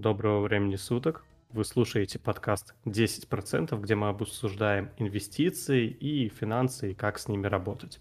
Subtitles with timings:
[0.00, 1.26] Доброго времени суток.
[1.50, 8.00] Вы слушаете подкаст 10%, где мы обсуждаем инвестиции и финансы и как с ними работать.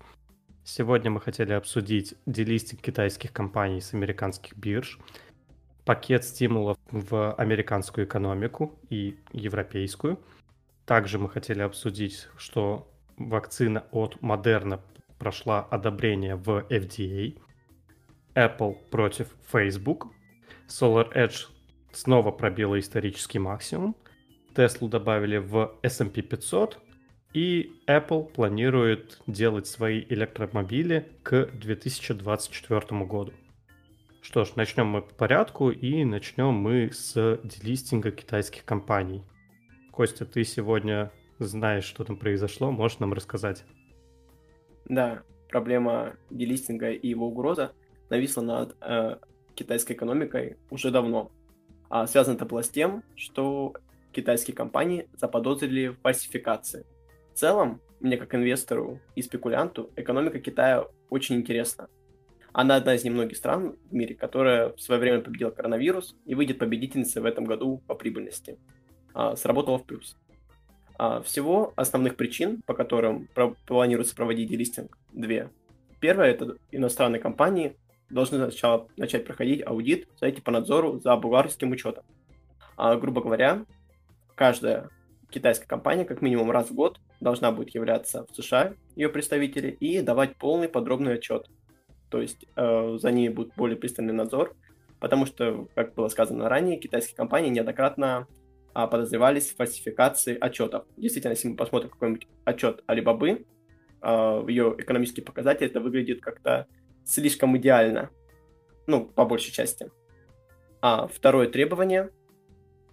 [0.64, 4.98] Сегодня мы хотели обсудить делистинг китайских компаний с американских бирж,
[5.84, 10.22] пакет стимулов в американскую экономику и европейскую.
[10.86, 14.80] Также мы хотели обсудить, что вакцина от Moderna
[15.18, 17.38] прошла одобрение в FDA,
[18.36, 20.08] Apple против Facebook,
[20.70, 21.59] Solar Edge
[21.92, 23.96] снова пробила исторический максимум,
[24.56, 26.80] Tesla добавили в S&P 500,
[27.34, 33.34] и Apple планирует делать свои электромобили к 2024 году.
[34.22, 39.24] Что ж, начнем мы по порядку, и начнем мы с делистинга китайских компаний.
[39.92, 43.64] Костя, ты сегодня знаешь, что там произошло, можешь нам рассказать?
[44.86, 47.74] Да, проблема делистинга и его угроза
[48.10, 49.18] нависла над э,
[49.56, 51.32] китайской экономикой уже давно.
[51.90, 53.74] А связано это было с тем, что
[54.12, 56.86] китайские компании заподозрили в фальсификации.
[57.34, 61.90] В целом, мне как инвестору и спекулянту экономика Китая очень интересна.
[62.52, 66.60] Она одна из немногих стран в мире, которая в свое время победила коронавирус и выйдет
[66.60, 68.58] победительницей в этом году по прибыльности.
[69.14, 70.18] А, сработала в плюс.
[70.98, 75.50] А, всего основных причин, по которым про- планируется проводить делистинг, две.
[76.00, 77.76] Первое– это иностранные компании
[78.10, 82.04] должны сначала начать проходить аудит в сайте по надзору за бухгалтерским учетом.
[82.78, 83.66] А, грубо говоря,
[84.36, 84.90] каждая
[85.30, 90.02] китайская компания как минимум раз в год должна будет являться в США, ее представители, и
[90.02, 91.50] давать полный подробный отчет.
[92.10, 94.56] То есть э, за ними будет более пристальный надзор,
[95.00, 98.28] потому что, как было сказано ранее, китайские компании неоднократно
[98.74, 100.86] а, подозревались в фальсификации отчетов.
[100.98, 103.46] Действительно, если мы посмотрим какой-нибудь отчет Алибабы,
[104.02, 106.68] а, ее экономические показатели, это выглядит как-то
[107.10, 108.10] слишком идеально.
[108.88, 109.92] Ну, по большей части.
[110.82, 112.10] А второе требование,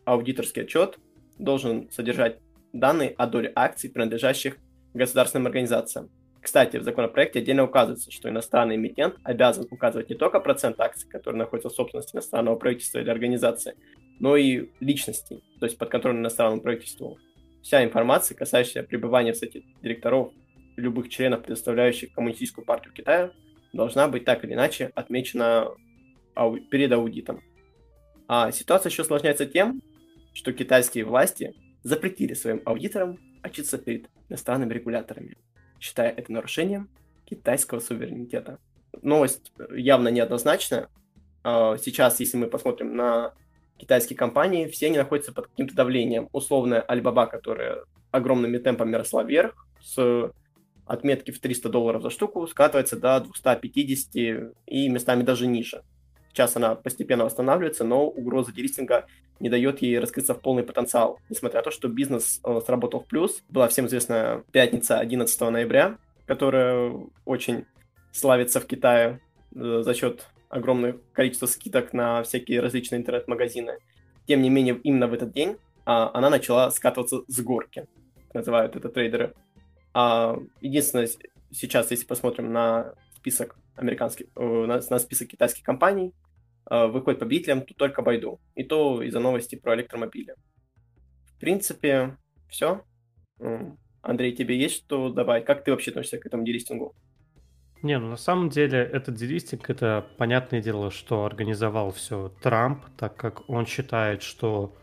[0.05, 0.99] аудиторский отчет
[1.39, 2.39] должен содержать
[2.73, 4.57] данные о доле акций, принадлежащих
[4.95, 6.11] государственным организациям.
[6.41, 11.39] Кстати, в законопроекте отдельно указывается, что иностранный эмитент обязан указывать не только процент акций, которые
[11.41, 13.75] находятся в собственности иностранного правительства или организации,
[14.21, 17.19] но и личностей, то есть подконтрольным иностранному правительству.
[17.63, 20.33] Вся информация, касающаяся пребывания в сети директоров
[20.77, 23.33] любых членов, предоставляющих Коммунистическую партию Китая,
[23.77, 25.69] должна быть так или иначе отмечена
[26.35, 27.43] ау- перед аудитом.
[28.29, 29.83] А ситуация еще осложняется тем,
[30.35, 35.37] что китайские власти запретили своим аудиторам отчиться перед иностранными регуляторами,
[35.79, 36.89] считая это нарушением
[37.25, 38.59] китайского суверенитета.
[39.03, 40.89] Новость явно неоднозначна.
[41.45, 43.35] А, Сейчас, если мы посмотрим на
[43.77, 46.29] китайские компании, все они находятся под каким-то давлением.
[46.33, 50.33] Условная Alibaba, которая огромными темпами росла вверх, с
[50.87, 55.83] отметки в 300 долларов за штуку, скатывается до 250 и местами даже ниже.
[56.29, 59.07] Сейчас она постепенно восстанавливается, но угроза делистинга
[59.41, 61.19] не дает ей раскрыться в полный потенциал.
[61.31, 65.99] Несмотря на то, что бизнес э, сработал в плюс, была всем известна пятница 11 ноября,
[66.27, 66.93] которая
[67.25, 67.65] очень
[68.13, 69.21] славится в Китае
[69.55, 73.79] э, за счет огромного количества скидок на всякие различные интернет-магазины.
[74.27, 77.87] Тем не менее, именно в этот день а, она начала скатываться с горки,
[78.35, 79.35] называют это трейдеры.
[79.99, 81.09] А, единственное,
[81.51, 86.13] сейчас, если посмотрим на список американских, э, на список китайских компаний,
[86.71, 88.39] э, выходит победителем тут только Байду.
[88.55, 90.35] И то из-за новости про электромобили.
[91.35, 92.83] В принципе, все.
[94.03, 95.47] Андрей, тебе есть что добавить?
[95.47, 96.95] Как ты вообще относишься к этому делистингу?
[97.83, 103.17] Не, ну на самом деле этот делистинг это понятное дело, что организовал все Трамп, так
[103.17, 104.77] как он считает, что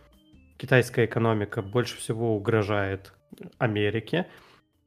[0.57, 3.13] китайская экономика больше всего угрожает
[3.59, 4.27] Америке.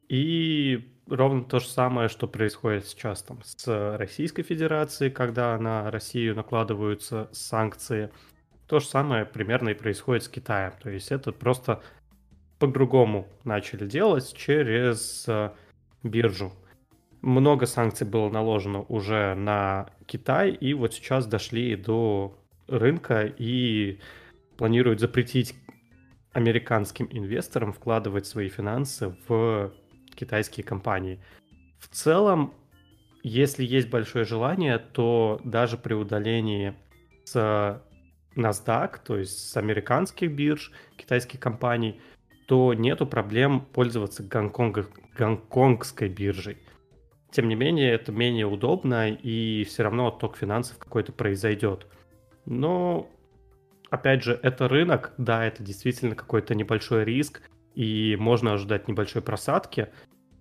[0.08, 6.36] И ровно то же самое, что происходит сейчас там с Российской Федерацией, когда на Россию
[6.36, 8.10] накладываются санкции.
[8.66, 10.72] То же самое примерно и происходит с Китаем.
[10.82, 11.82] То есть это просто
[12.58, 15.50] по-другому начали делать через э,
[16.02, 16.52] биржу.
[17.20, 22.38] Много санкций было наложено уже на Китай, и вот сейчас дошли до
[22.68, 24.00] рынка и
[24.56, 25.54] планируют запретить
[26.32, 29.72] американским инвесторам вкладывать свои финансы в
[30.16, 31.20] китайские компании.
[31.78, 32.54] В целом,
[33.22, 36.74] если есть большое желание, то даже при удалении
[37.24, 37.82] с
[38.36, 42.00] NASDAQ, то есть с американских бирж китайских компаний,
[42.46, 44.86] то нету проблем пользоваться Гонконга,
[45.18, 46.58] гонконгской биржей.
[47.32, 51.86] Тем не менее, это менее удобно, и все равно отток финансов какой-то произойдет.
[52.44, 53.10] Но,
[53.90, 57.42] опять же, это рынок, да, это действительно какой-то небольшой риск,
[57.74, 59.88] и можно ожидать небольшой просадки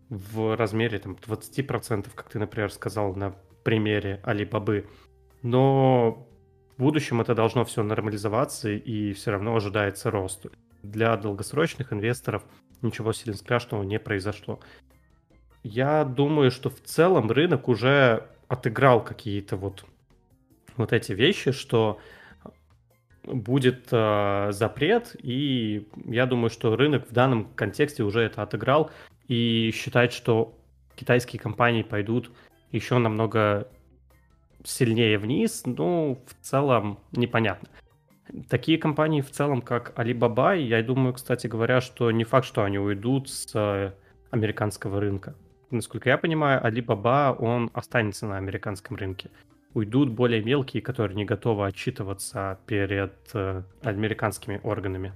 [0.09, 4.87] в размере там, 20%, как ты, например, сказал на примере Алибабы.
[5.41, 6.27] Но
[6.77, 10.45] в будущем это должно все нормализоваться и все равно ожидается рост.
[10.83, 12.43] Для долгосрочных инвесторов
[12.81, 14.59] ничего сильно страшного не произошло.
[15.63, 19.85] Я думаю, что в целом рынок уже отыграл какие-то вот,
[20.77, 21.99] вот эти вещи, что
[23.25, 28.91] будет э, запрет, и я думаю, что рынок в данном контексте уже это отыграл
[29.27, 30.57] и считает, что
[30.95, 32.31] китайские компании пойдут
[32.71, 33.67] еще намного
[34.63, 37.69] сильнее вниз, ну, в целом непонятно.
[38.49, 42.79] Такие компании в целом, как Alibaba, я думаю, кстати говоря, что не факт, что они
[42.79, 43.91] уйдут с э,
[44.31, 45.35] американского рынка.
[45.69, 49.29] Насколько я понимаю, Alibaba, он останется на американском рынке.
[49.75, 55.11] Уйдут более мелкие, которые не готовы отчитываться перед э, американскими органами.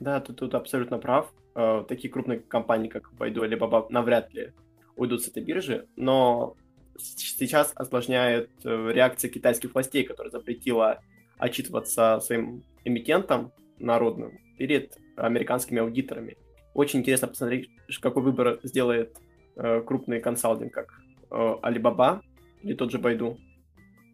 [0.00, 1.32] Да, ты тут абсолютно прав.
[1.54, 4.52] Э, такие крупные компании, как Baidu или Alibaba, навряд ли
[4.96, 6.56] уйдут с этой биржи, но
[6.98, 10.98] сейчас осложняет э, реакция китайских властей, которая запретила
[11.38, 16.38] отчитываться своим эмитентам народным перед американскими аудиторами.
[16.74, 17.70] Очень интересно посмотреть,
[18.00, 19.16] какой выбор сделает
[19.54, 22.20] крупный консалтинг, как Alibaba
[22.62, 23.38] или тот же Байду.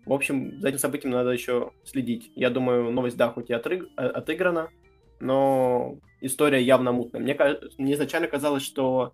[0.06, 2.32] В общем, за этим событием надо еще следить.
[2.34, 3.88] Я думаю, новость, да, хоть и отрыг...
[3.96, 4.70] Отыграна,
[5.20, 7.20] но история явно мутная.
[7.20, 7.36] Мне,
[7.76, 9.12] мне изначально казалось, что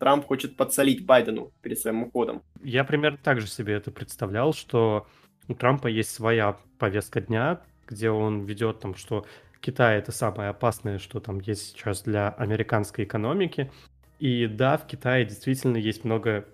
[0.00, 2.42] Трамп хочет подсолить Байдену перед своим уходом.
[2.62, 5.06] Я примерно так же себе это представлял, что
[5.48, 9.26] у Трампа есть своя повестка дня, где он ведет там, что
[9.60, 13.70] Китай это самое опасное, что там есть сейчас для американской экономики.
[14.18, 16.46] И да, в Китае действительно есть много,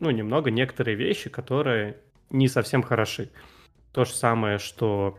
[0.00, 1.98] ну немного, некоторые вещи, которые
[2.30, 3.30] не совсем хороши.
[3.92, 5.18] То же самое, что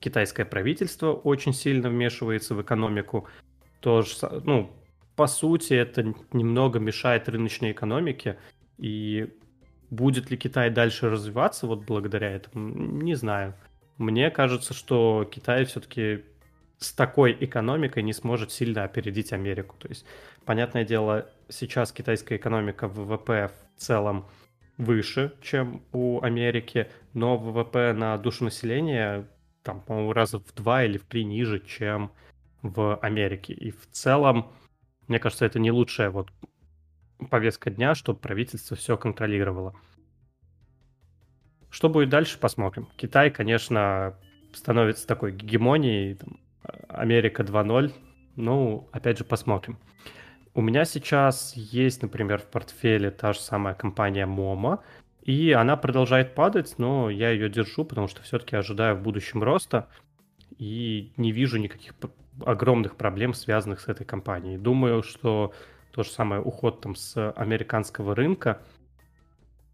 [0.00, 3.28] китайское правительство очень сильно вмешивается в экономику.
[3.80, 4.70] То же, ну,
[5.14, 8.38] по сути, это немного мешает рыночной экономике.
[8.78, 9.32] И
[9.90, 13.54] будет ли Китай дальше развиваться вот благодаря этому, не знаю.
[13.98, 16.24] Мне кажется, что Китай все-таки
[16.78, 19.76] с такой экономикой не сможет сильно опередить Америку.
[19.78, 20.04] То есть,
[20.44, 24.26] понятное дело, сейчас китайская экономика ВВП в целом
[24.76, 29.26] выше, чем у Америки, но ВВП на душу населения
[29.62, 32.12] там, по-моему, раза в два или в три ниже, чем
[32.62, 33.52] в Америке.
[33.52, 34.52] И в целом
[35.08, 36.30] мне кажется, это не лучшая вот
[37.30, 39.74] повестка дня, чтобы правительство все контролировало.
[41.70, 42.88] Что будет дальше, посмотрим.
[42.96, 44.18] Китай, конечно,
[44.52, 46.40] становится такой гегемонией, там,
[46.88, 47.92] Америка 2.0.
[48.36, 49.78] Ну, опять же, посмотрим.
[50.54, 54.80] У меня сейчас есть, например, в портфеле та же самая компания Momo,
[55.22, 59.88] и она продолжает падать, но я ее держу, потому что все-таки ожидаю в будущем роста
[60.56, 61.94] и не вижу никаких
[62.44, 64.56] огромных проблем, связанных с этой компанией.
[64.56, 65.52] Думаю, что
[65.90, 68.62] то же самое уход там с американского рынка,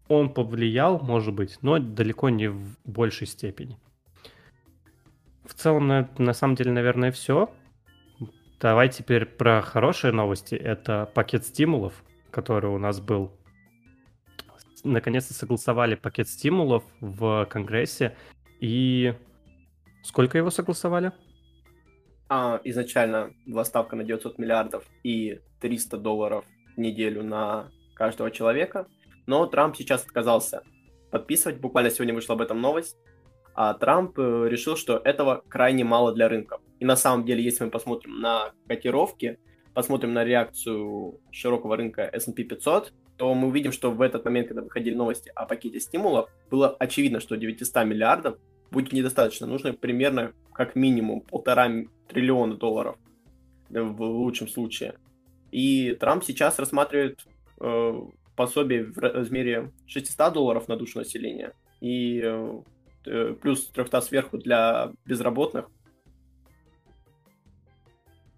[0.07, 3.77] он повлиял, может быть, но далеко не в большей степени.
[5.45, 7.49] В целом, на, на самом деле, наверное, все.
[8.59, 10.55] Давай теперь про хорошие новости.
[10.55, 13.31] Это пакет стимулов, который у нас был.
[14.83, 18.15] Наконец-то согласовали пакет стимулов в Конгрессе.
[18.59, 19.13] И
[20.03, 21.11] сколько его согласовали?
[22.33, 28.87] а, изначально была ставка на 900 миллиардов и 300 долларов в неделю на каждого человека,
[29.27, 30.63] но Трамп сейчас отказался
[31.11, 32.97] подписывать, буквально сегодня вышла об этом новость,
[33.55, 36.59] а Трамп э, решил, что этого крайне мало для рынка.
[36.79, 39.39] И на самом деле, если мы посмотрим на котировки,
[39.73, 44.63] посмотрим на реакцию широкого рынка S&P 500, то мы увидим, что в этот момент, когда
[44.63, 48.37] выходили новости о пакете стимулов, было очевидно, что 900 миллиардов
[48.71, 49.47] будет недостаточно.
[49.47, 51.69] Нужно примерно как минимум полтора
[52.07, 52.97] триллиона долларов
[53.69, 54.95] в лучшем случае.
[55.51, 57.19] И Трамп сейчас рассматривает
[57.61, 57.93] э,
[58.35, 62.61] пособие в размере 600 долларов на душу населения и э, э
[63.03, 65.69] плюс 300 сверху для безработных.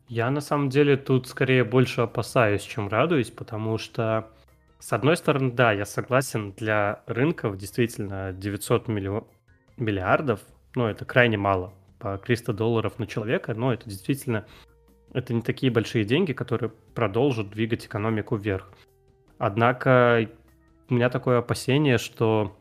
[0.08, 4.30] Я на самом деле тут скорее больше опасаюсь, чем радуюсь, потому что
[4.80, 9.26] с одной стороны, да, я согласен, для рынков действительно 900 миллион,
[9.78, 10.42] миллиардов,
[10.76, 14.46] ну, это крайне мало по 300 долларов на человека, но это действительно,
[15.12, 18.72] это не такие большие деньги, которые продолжат двигать экономику вверх.
[19.40, 20.30] Однако
[20.90, 22.56] у меня такое опасение, что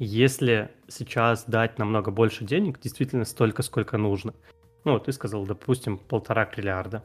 [0.00, 4.32] если сейчас дать намного больше денег, действительно столько, сколько нужно,
[4.84, 7.04] ну, ты сказал, допустим, полтора триллиарда,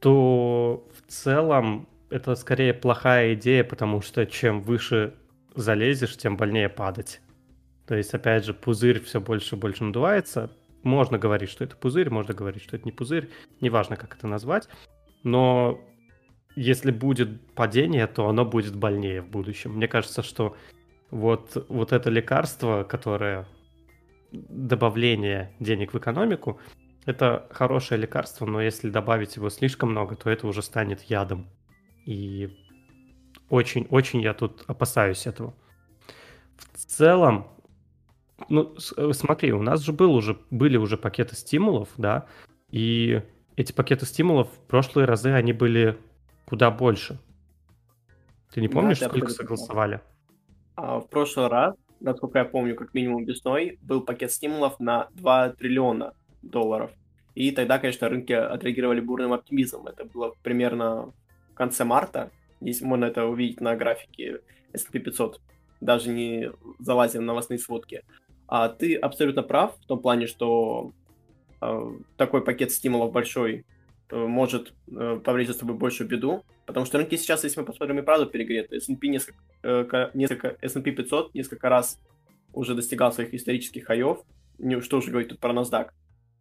[0.00, 5.14] то в целом это скорее плохая идея, потому что чем выше
[5.54, 7.20] залезешь, тем больнее падать.
[7.86, 10.50] То есть, опять же, пузырь все больше и больше надувается.
[10.82, 14.68] Можно говорить, что это пузырь, можно говорить, что это не пузырь, неважно, как это назвать.
[15.22, 15.80] Но
[16.56, 19.74] если будет падение, то оно будет больнее в будущем.
[19.74, 20.56] Мне кажется, что
[21.10, 23.46] вот, вот это лекарство, которое
[24.32, 26.60] добавление денег в экономику,
[27.04, 31.48] это хорошее лекарство, но если добавить его слишком много, то это уже станет ядом.
[32.04, 32.56] И
[33.48, 35.54] очень-очень я тут опасаюсь этого.
[36.72, 37.48] В целом,
[38.48, 42.26] ну, э, смотри, у нас же был уже, были уже пакеты стимулов, да,
[42.70, 43.22] и
[43.56, 45.98] эти пакеты стимулов в прошлые разы, они были
[46.44, 47.20] куда больше.
[48.52, 50.00] Ты не помнишь, да, сколько согласовали?
[50.76, 55.50] А, в прошлый раз, насколько я помню, как минимум весной, был пакет стимулов на 2
[55.50, 56.90] триллиона долларов.
[57.34, 59.88] И тогда, конечно, рынки отреагировали бурным оптимизмом.
[59.88, 61.12] Это было примерно
[61.50, 62.30] в конце марта.
[62.60, 64.40] Здесь можно это увидеть на графике
[64.72, 65.40] S&P 500,
[65.80, 68.02] даже не залазя на новостные сводки.
[68.46, 70.92] А ты абсолютно прав в том плане, что
[71.60, 73.66] э, такой пакет стимулов большой
[74.14, 78.02] может э, повлечь за собой большую беду, потому что рынки сейчас, если мы посмотрим, и
[78.02, 78.76] правда перегреты.
[78.76, 82.00] S&P несколько, э, несколько S&P 500 несколько раз
[82.52, 84.18] уже достигал своих исторических хаев,
[84.80, 85.90] что уже говорить тут про NASDAQ.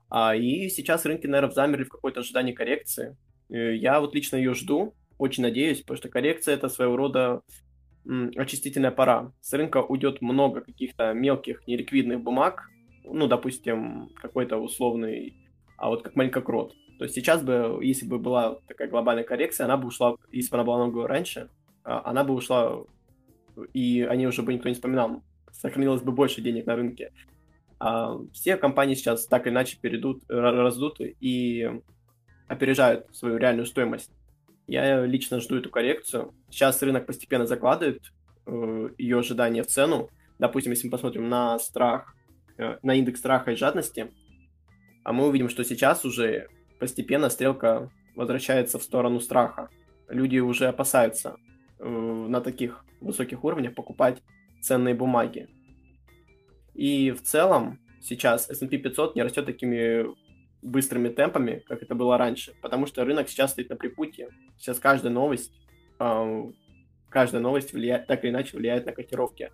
[0.10, 3.18] А, и сейчас рынки, наверное, замерли в какое-то ожидании коррекции.
[3.50, 7.42] Э, я вот лично ее жду, очень надеюсь, потому что коррекция это своего рода
[8.36, 9.32] очистительная пора.
[9.42, 12.70] С рынка уйдет много каких-то мелких неликвидных бумаг,
[13.04, 15.36] ну, допустим, какой-то условный,
[15.78, 16.76] а вот как маленький крот.
[16.98, 20.58] То есть сейчас бы, если бы была такая глобальная коррекция, она бы ушла, если бы
[20.58, 21.50] она была намного раньше,
[21.84, 22.84] а, она бы ушла,
[23.74, 25.22] и они уже бы никто не вспоминал,
[25.52, 27.12] сохранилось бы больше денег на рынке.
[27.80, 31.70] А все компании сейчас так или иначе перейдут, раздут и
[32.48, 34.12] опережают свою реальную стоимость.
[34.68, 36.34] Я лично жду эту коррекцию.
[36.50, 38.02] Сейчас рынок постепенно закладывает
[38.46, 40.10] э, ее ожидания в цену.
[40.40, 42.16] Допустим, если мы посмотрим на страх,
[42.58, 44.12] э, на индекс страха и жадности,
[45.04, 46.48] а мы увидим, что сейчас уже
[46.80, 49.70] постепенно стрелка возвращается в сторону страха.
[50.08, 51.38] Люди уже опасаются
[51.80, 54.22] э, на таких высоких уровнях покупать
[54.62, 55.48] ценные бумаги.
[56.74, 60.06] И в целом сейчас S&P 500 не растет такими
[60.62, 64.30] быстрыми темпами, как это было раньше, потому что рынок сейчас стоит на припутье.
[64.58, 65.54] Сейчас каждая новость,
[66.00, 66.44] э,
[67.10, 69.52] каждая новость влияет, так или иначе влияет на котировки.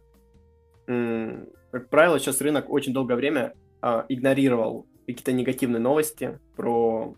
[0.87, 7.15] М- как правило, сейчас рынок очень долгое время э, игнорировал какие-то негативные новости про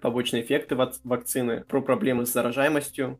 [0.00, 3.18] побочные эффекты вакцины, про проблемы с заражаемостью,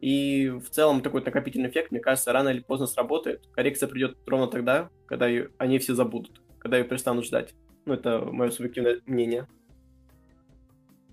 [0.00, 3.46] и в целом такой накопительный эффект, мне кажется, рано или поздно сработает.
[3.52, 7.54] Коррекция придет ровно тогда, когда ее, они все забудут, когда ее перестанут ждать.
[7.86, 9.46] Ну, это мое субъективное мнение.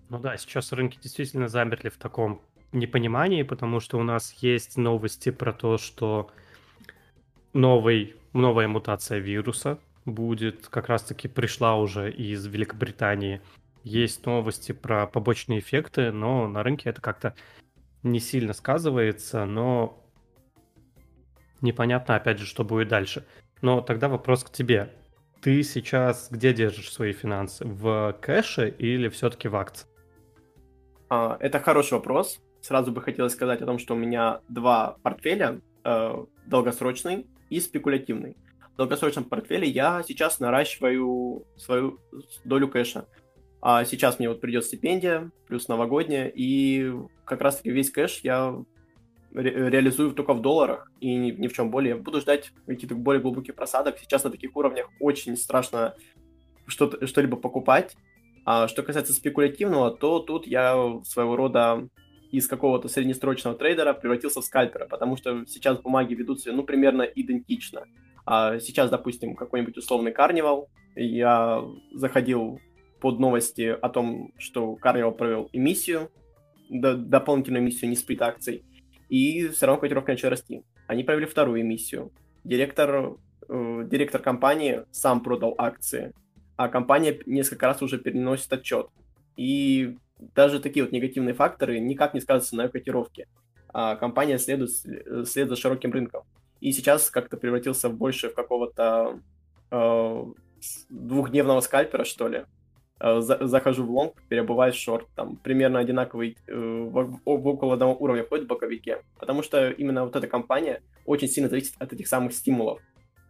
[0.09, 5.31] Ну да, сейчас рынки действительно замерли в таком непонимании, потому что у нас есть новости
[5.31, 6.29] про то, что
[7.53, 13.41] новый, новая мутация вируса будет, как раз-таки пришла уже из Великобритании.
[13.83, 17.35] Есть новости про побочные эффекты, но на рынке это как-то
[18.01, 20.01] не сильно сказывается, но
[21.61, 23.25] непонятно, опять же, что будет дальше.
[23.61, 24.93] Но тогда вопрос к тебе.
[25.41, 27.65] Ты сейчас где держишь свои финансы?
[27.65, 29.87] В кэше или все-таки в акции?
[31.09, 32.39] А, это хороший вопрос.
[32.61, 38.37] Сразу бы хотелось сказать о том, что у меня два портфеля, э, долгосрочный и спекулятивный.
[38.73, 41.99] В долгосрочном портфеле я сейчас наращиваю свою
[42.43, 43.07] долю кэша.
[43.61, 46.91] А сейчас мне вот придет стипендия, плюс новогодняя, и
[47.23, 48.55] как раз-таки весь кэш я
[49.31, 51.95] ре- реализую только в долларах и ни, ни в чем более.
[51.95, 53.99] Буду ждать каких-то более глубоких просадок.
[53.99, 55.95] Сейчас на таких уровнях очень страшно
[56.65, 57.95] что-то, что-либо покупать.
[58.45, 61.87] А что касается спекулятивного, то тут я своего рода
[62.31, 67.03] из какого-то среднесрочного трейдера превратился в скальпера, потому что сейчас бумаги ведут себя, ну, примерно
[67.03, 67.85] идентично.
[68.25, 71.63] А сейчас, допустим, какой-нибудь условный карнивал, я
[71.93, 72.59] заходил
[72.99, 76.09] под новости о том, что Carnival провел эмиссию,
[76.69, 78.63] до, дополнительную эмиссию не сплит акций,
[79.09, 80.63] и все равно котировка начала расти.
[80.87, 82.11] Они провели вторую эмиссию.
[82.43, 83.17] Директор,
[83.49, 86.13] э, директор компании сам продал акции,
[86.55, 88.87] а компания несколько раз уже переносит отчет.
[89.35, 89.97] И
[90.35, 93.27] даже такие вот негативные факторы никак не сказываются на котировке.
[93.73, 96.23] А компания следует, следует за широким рынком.
[96.63, 99.19] И сейчас как-то превратился больше в какого-то
[99.69, 100.25] э,
[100.89, 102.45] двухдневного скальпера, что ли.
[103.01, 107.95] Э, захожу в лонг, перебываю в шорт, там примерно одинаковый, э, в, в около одного
[107.95, 112.07] уровня входит в боковике, потому что именно вот эта компания очень сильно зависит от этих
[112.07, 112.79] самых стимулов.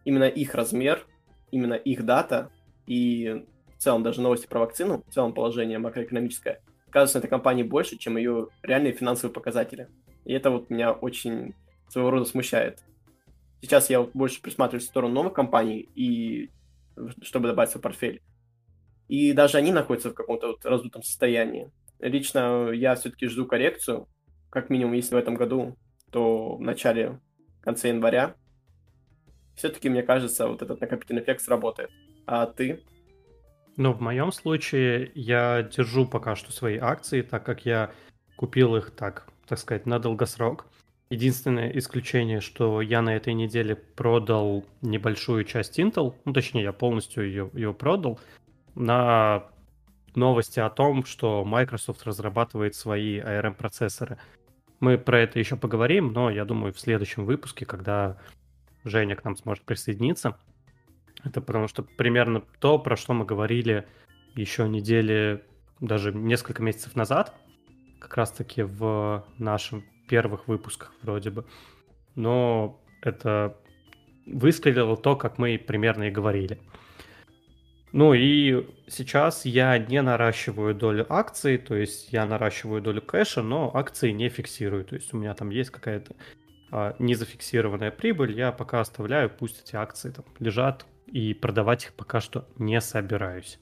[0.04, 1.04] Именно их размер,
[1.50, 2.52] именно их дата
[2.86, 3.44] и
[3.76, 6.60] в целом даже новости про вакцину, в целом положение макроэкономическое,
[6.94, 9.88] на этой компании больше, чем ее реальные финансовые показатели.
[10.24, 11.56] И это вот меня очень
[11.88, 12.78] своего рода смущает.
[13.64, 16.50] Сейчас я больше присматриваюсь в сторону новых компаний, и
[17.22, 18.20] чтобы добавить в портфель.
[19.08, 21.72] И даже они находятся в каком-то вот раздутом состоянии.
[21.98, 24.06] Лично я все-таки жду коррекцию,
[24.50, 25.78] как минимум, если в этом году,
[26.10, 27.18] то в начале,
[27.62, 28.34] конце января.
[29.56, 31.90] все-таки, мне кажется, вот этот накопительный эффект сработает.
[32.26, 32.84] А ты?
[33.78, 37.92] Ну, в моем случае я держу пока что свои акции, так как я
[38.36, 40.66] купил их так, так сказать, на долгосрок.
[41.14, 47.24] Единственное исключение, что я на этой неделе продал небольшую часть Intel, ну, точнее, я полностью
[47.24, 48.18] ее, ее продал,
[48.74, 49.44] на
[50.16, 54.18] новости о том, что Microsoft разрабатывает свои ARM-процессоры.
[54.80, 58.18] Мы про это еще поговорим, но я думаю, в следующем выпуске, когда
[58.82, 60.36] Женя к нам сможет присоединиться.
[61.22, 63.86] Это потому что примерно то, про что мы говорили
[64.34, 65.44] еще недели,
[65.78, 67.32] даже несколько месяцев назад,
[68.00, 71.44] как раз-таки в нашем первых выпусках вроде бы.
[72.14, 73.56] Но это
[74.26, 76.58] выстрелило то, как мы примерно и говорили.
[77.92, 83.70] Ну и сейчас я не наращиваю долю акций, то есть я наращиваю долю кэша, но
[83.72, 84.84] акции не фиксирую.
[84.84, 86.16] То есть у меня там есть какая-то
[86.72, 92.20] а, незафиксированная прибыль, я пока оставляю, пусть эти акции там лежат, и продавать их пока
[92.20, 93.60] что не собираюсь.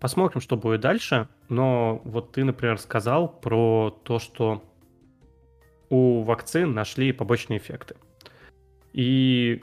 [0.00, 1.28] Посмотрим, что будет дальше.
[1.48, 4.62] Но вот ты, например, сказал про то, что
[5.90, 7.96] у вакцин нашли побочные эффекты.
[8.92, 9.62] И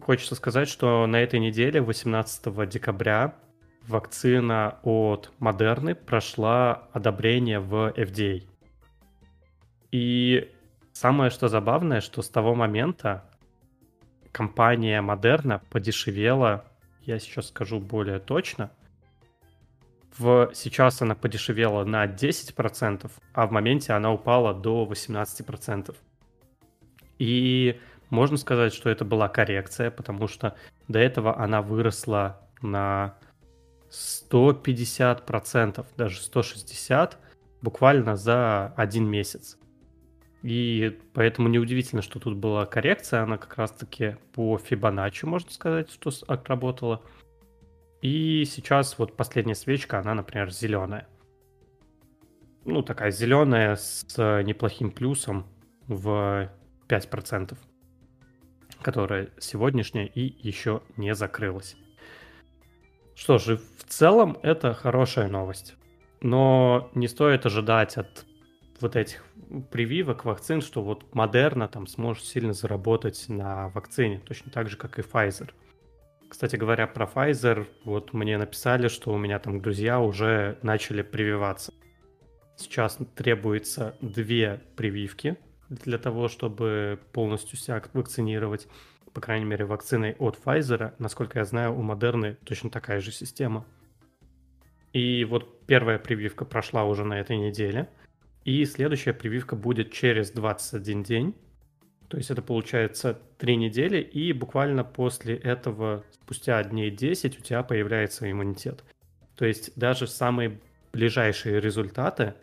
[0.00, 3.34] хочется сказать, что на этой неделе, 18 декабря,
[3.86, 8.42] вакцина от Модерны прошла одобрение в FDA.
[9.90, 10.52] И
[10.92, 13.24] самое что забавное, что с того момента
[14.32, 16.64] компания Модерна подешевела,
[17.02, 18.70] я сейчас скажу более точно,
[20.18, 25.94] в, сейчас она подешевела на 10%, а в моменте она упала до 18%.
[27.18, 30.56] И можно сказать, что это была коррекция, потому что
[30.88, 33.14] до этого она выросла на
[33.90, 37.14] 150%, даже 160%
[37.60, 39.58] буквально за один месяц.
[40.42, 46.10] И поэтому неудивительно, что тут была коррекция, она как раз-таки по Фибоначчи, можно сказать, что
[46.28, 47.02] отработала.
[48.00, 51.08] И сейчас вот последняя свечка, она, например, зеленая.
[52.64, 54.04] Ну, такая зеленая с
[54.44, 55.46] неплохим плюсом
[55.86, 56.50] в
[56.88, 57.56] 5%,
[58.82, 61.76] которая сегодняшняя и еще не закрылась.
[63.14, 65.74] Что же, в целом это хорошая новость.
[66.20, 68.26] Но не стоит ожидать от
[68.80, 69.24] вот этих
[69.70, 74.98] прививок, вакцин, что вот Модерна там сможет сильно заработать на вакцине, точно так же, как
[74.98, 75.50] и Pfizer.
[76.28, 81.72] Кстати говоря, про Pfizer, вот мне написали, что у меня там друзья уже начали прививаться.
[82.56, 85.38] Сейчас требуется две прививки
[85.70, 88.68] для того, чтобы полностью себя вакцинировать.
[89.14, 90.92] По крайней мере, вакциной от Pfizer.
[90.98, 93.64] Насколько я знаю, у Модерны точно такая же система.
[94.92, 97.88] И вот первая прививка прошла уже на этой неделе.
[98.44, 101.34] И следующая прививка будет через 21 день.
[102.08, 107.62] То есть это получается 3 недели, и буквально после этого, спустя дней 10, у тебя
[107.62, 108.82] появляется иммунитет.
[109.36, 110.58] То есть даже самые
[110.92, 112.34] ближайшие результаты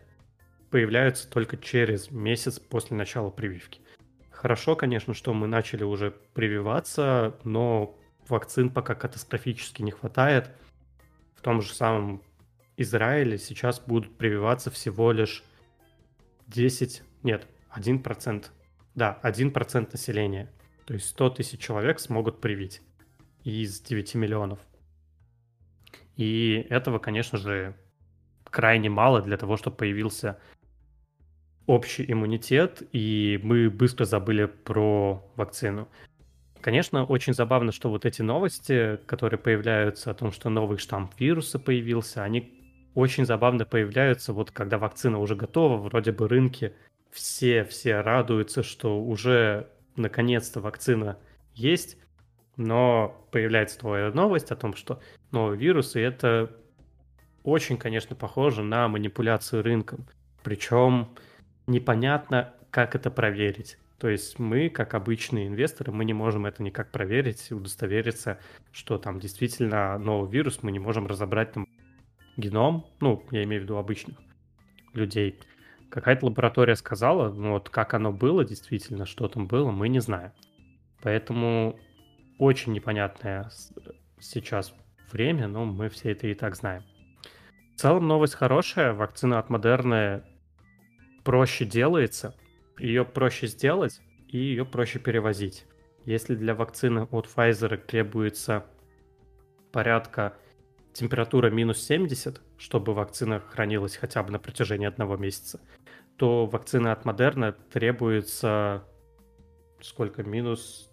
[0.70, 3.80] появляются только через месяц после начала прививки.
[4.30, 7.98] Хорошо, конечно, что мы начали уже прививаться, но
[8.28, 10.50] вакцин пока катастрофически не хватает.
[11.34, 12.22] В том же самом
[12.76, 15.42] Израиле сейчас будут прививаться всего лишь
[16.46, 18.44] 10, нет, 1%.
[18.96, 20.50] Да, 1% населения.
[20.86, 22.80] То есть 100 тысяч человек смогут привить
[23.44, 24.58] из 9 миллионов.
[26.16, 27.76] И этого, конечно же,
[28.44, 30.40] крайне мало для того, чтобы появился
[31.66, 35.88] общий иммунитет, и мы быстро забыли про вакцину.
[36.62, 41.58] Конечно, очень забавно, что вот эти новости, которые появляются о том, что новый штамм вируса
[41.58, 46.72] появился, они очень забавно появляются, вот когда вакцина уже готова, вроде бы рынки
[47.16, 51.18] все-все радуются, что уже наконец-то вакцина
[51.54, 51.96] есть,
[52.58, 55.00] но появляется твоя новость о том, что
[55.32, 56.54] новый вирус, и это
[57.42, 60.06] очень, конечно, похоже на манипуляцию рынком.
[60.42, 61.08] Причем
[61.66, 63.78] непонятно, как это проверить.
[63.98, 68.38] То есть мы, как обычные инвесторы, мы не можем это никак проверить, удостовериться,
[68.72, 71.66] что там действительно новый вирус, мы не можем разобрать там
[72.36, 74.18] геном, ну, я имею в виду обычных
[74.92, 75.40] людей,
[75.90, 80.32] какая-то лаборатория сказала, ну вот как оно было действительно, что там было, мы не знаем.
[81.02, 81.78] Поэтому
[82.38, 83.50] очень непонятное
[84.20, 84.74] сейчас
[85.12, 86.84] время, но мы все это и так знаем.
[87.74, 90.22] В целом новость хорошая, вакцина от Модерны
[91.24, 92.34] проще делается,
[92.78, 95.66] ее проще сделать и ее проще перевозить.
[96.04, 98.64] Если для вакцины от Pfizer требуется
[99.72, 100.34] порядка
[100.92, 105.60] температура минус 70, чтобы вакцина хранилась хотя бы на протяжении одного месяца,
[106.16, 108.84] то вакцина от Модерна требуется
[109.80, 110.22] сколько?
[110.22, 110.90] Минус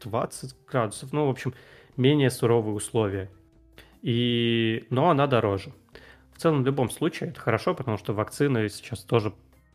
[0.00, 1.12] 20 градусов.
[1.12, 1.54] Ну, в общем,
[1.96, 3.30] менее суровые условия.
[4.02, 4.86] И...
[4.90, 5.72] Но она дороже.
[6.32, 9.32] В целом, в любом случае, это хорошо, потому что вакцины сейчас тоже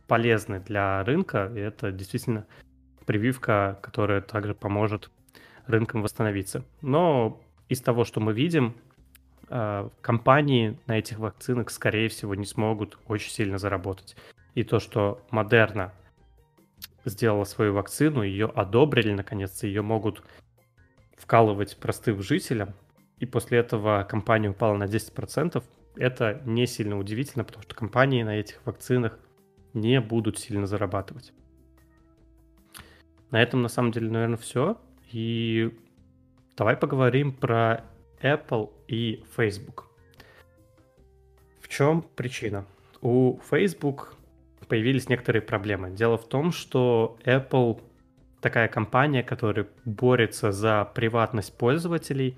[0.08, 2.46] полезны для рынка, и это действительно
[3.06, 5.12] прививка, которая также поможет
[5.68, 6.64] рынкам восстановиться.
[6.82, 8.76] Но из того, что мы видим,
[9.50, 14.16] э, компании на этих вакцинах, скорее всего, не смогут очень сильно заработать.
[14.56, 15.94] И то, что Модерна
[17.04, 20.24] сделала свою вакцину, ее одобрили, наконец-то, ее могут
[21.18, 22.74] вкалывать простым жителям,
[23.20, 25.64] и после этого компания упала на 10%,
[25.98, 29.20] это не сильно удивительно, потому что компании на этих вакцинах
[29.74, 31.34] не будут сильно зарабатывать.
[33.32, 34.78] На этом, на самом деле, наверное, все.
[35.12, 35.78] И
[36.56, 37.84] давай поговорим про
[38.22, 39.90] Apple и Facebook.
[41.60, 42.66] В чем причина?
[43.02, 44.16] У Facebook
[44.68, 45.92] появились некоторые проблемы.
[45.92, 47.82] Дело в том, что Apple
[48.42, 52.38] такая компания, которая борется за приватность пользователей,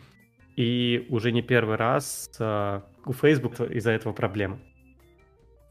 [0.55, 4.59] и уже не первый раз uh, у Facebook из-за этого проблемы.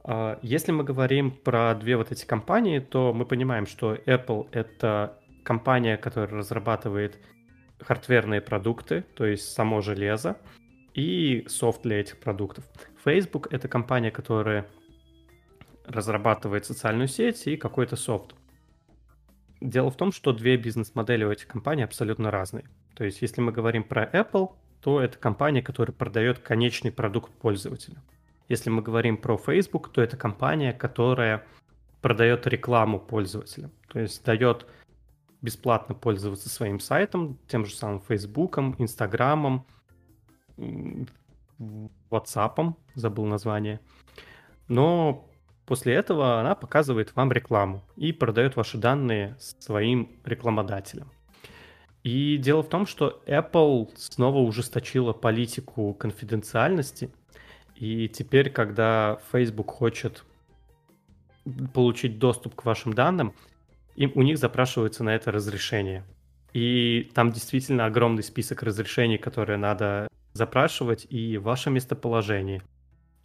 [0.05, 5.19] Uh, если мы говорим про две вот эти компании, то мы понимаем, что Apple это
[5.43, 7.19] компания, которая разрабатывает
[7.81, 10.37] хардверные продукты, то есть само железо,
[10.95, 12.65] и софт для этих продуктов.
[13.05, 14.67] Facebook это компания, которая
[15.87, 18.35] разрабатывает социальную сеть и какой-то софт.
[19.61, 22.65] Дело в том, что две бизнес-модели у этих компаний абсолютно разные.
[22.95, 27.97] То есть, если мы говорим про Apple, то это компания, которая продает конечный продукт пользователю.
[28.49, 31.45] Если мы говорим про Facebook, то это компания, которая
[32.01, 33.73] продает рекламу пользователям.
[33.89, 34.67] То есть дает
[35.43, 39.67] бесплатно пользоваться своим сайтом, тем же самым Фейсбуком, Инстаграмом,
[42.11, 43.81] Ватсапом, забыл название.
[44.69, 45.29] Но
[45.67, 51.11] После этого она показывает вам рекламу и продает ваши данные своим рекламодателям.
[52.05, 57.11] И дело в том, что Apple снова ужесточила политику конфиденциальности,
[57.75, 60.25] и теперь, когда Facebook хочет
[61.75, 63.35] получить доступ к вашим данным,
[63.97, 66.05] им, у них запрашивается на это разрешение.
[66.53, 72.63] И там действительно огромный список разрешений, которые надо запрашивать, и ваше местоположение–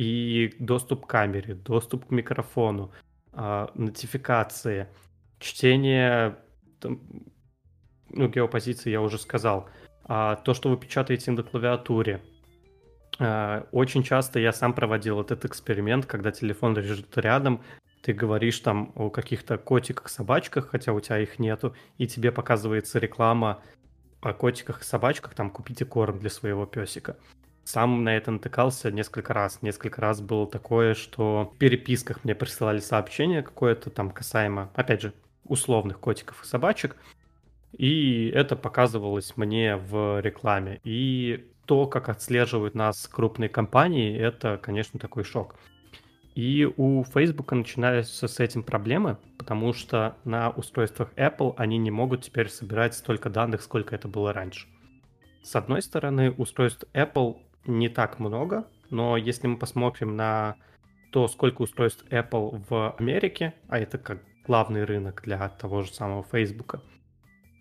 [0.02, 2.92] и доступ к камере, доступ к микрофону,
[3.34, 4.88] э, нотификации,
[5.38, 6.38] чтение,
[6.80, 7.02] там,
[8.10, 9.70] ну, геопозиции я уже сказал,
[10.06, 12.20] а то, что вы печатаете на клавиатуре.
[13.20, 17.62] А, очень часто я сам проводил этот эксперимент, когда телефон лежит рядом,
[18.02, 22.98] ты говоришь там о каких-то котиках, собачках, хотя у тебя их нету, и тебе показывается
[22.98, 23.62] реклама
[24.22, 27.18] о котиках и собачках, там купите корм для своего песика.
[27.63, 29.62] Сам на это натыкался несколько раз.
[29.62, 35.13] Несколько раз было такое, что в переписках мне присылали сообщение какое-то там касаемо, опять же,
[35.45, 36.95] условных котиков и собачек.
[37.71, 40.82] И это показывалось мне в рекламе.
[40.84, 45.56] И то, как отслеживают нас крупные компании, это, конечно, такой шок.
[46.36, 52.24] И у Facebook начинаются с этим проблемы, потому что на устройствах Apple они не могут
[52.24, 54.67] теперь собирать столько данных, сколько это было раньше.
[55.43, 60.56] С одной стороны, устройств Apple не так много, но если мы посмотрим на
[61.12, 66.24] то, сколько устройств Apple в Америке, а это как главный рынок для того же самого
[66.24, 66.82] Facebook,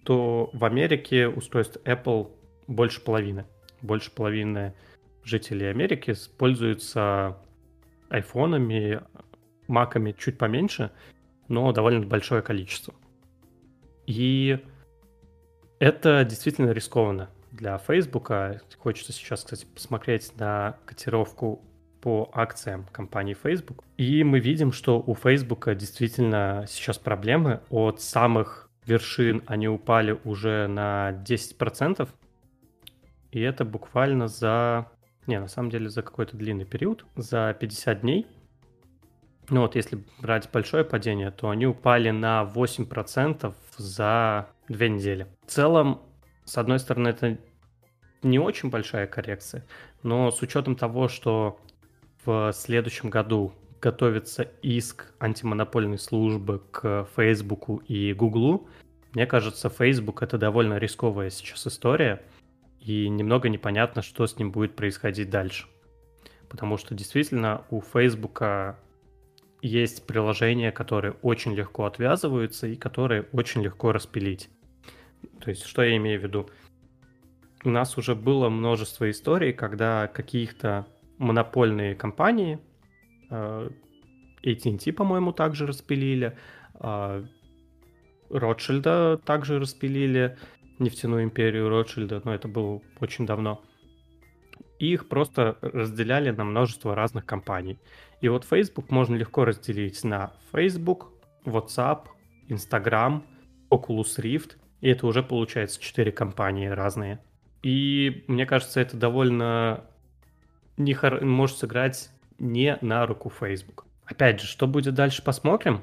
[0.05, 2.31] то в Америке устройств Apple
[2.67, 3.47] больше половины.
[3.83, 4.75] Больше половины
[5.25, 7.39] жителей Америки пользуются
[8.09, 9.01] айфонами,
[9.69, 10.91] маками чуть поменьше,
[11.49, 12.95] но довольно большое количество.
[14.07, 14.59] И
[15.79, 18.31] это действительно рискованно для Facebook.
[18.79, 21.63] Хочется сейчас, кстати, посмотреть на котировку
[22.01, 23.85] по акциям компании Facebook.
[23.97, 27.61] И мы видим, что у Facebook действительно сейчас проблемы.
[27.71, 32.09] От самых вершин они упали уже на 10%.
[33.33, 34.89] И это буквально за...
[35.27, 38.27] Не, на самом деле за какой-то длинный период, за 50 дней.
[39.51, 45.27] Ну вот, если брать большое падение, то они упали на 8% за две недели.
[45.47, 46.03] В целом,
[46.45, 47.39] с одной стороны, это
[48.23, 49.67] не очень большая коррекция,
[50.03, 51.59] но с учетом того, что
[52.25, 58.69] в следующем году готовится иск антимонопольной службы к Фейсбуку и Гуглу,
[59.15, 62.23] мне кажется, Facebook это довольно рисковая сейчас история,
[62.81, 65.67] и немного непонятно, что с ним будет происходить дальше.
[66.49, 68.79] Потому что действительно у Фейсбука
[69.63, 74.49] есть приложения, которые очень легко отвязываются и которые очень легко распилить.
[75.41, 76.49] То есть, что я имею в виду?
[77.65, 80.87] У нас уже было множество историй, когда каких-то
[81.19, 82.59] монопольные компании,
[83.31, 83.71] э,
[84.43, 86.37] AT&T, по-моему, также распилили,
[86.81, 87.25] э,
[88.31, 90.39] Ротшильда также распилили,
[90.79, 93.63] нефтяную империю Ротшильда, но это было очень давно.
[94.79, 97.79] И их просто разделяли на множество разных компаний.
[98.23, 101.09] И вот Facebook можно легко разделить на Facebook,
[101.45, 102.07] WhatsApp,
[102.49, 103.23] Instagram,
[103.71, 107.21] Oculus Rift, и это уже получается четыре компании разные.
[107.63, 109.85] И мне кажется, это довольно
[110.77, 111.25] не хор...
[111.25, 113.87] может сыграть не на руку Facebook.
[114.05, 115.83] Опять же, что будет дальше, посмотрим.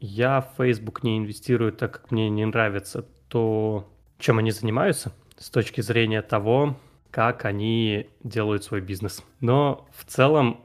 [0.00, 5.48] Я в Facebook не инвестирую, так как мне не нравится то, чем они занимаются с
[5.50, 6.76] точки зрения того,
[7.10, 9.24] как они делают свой бизнес.
[9.40, 10.60] Но в целом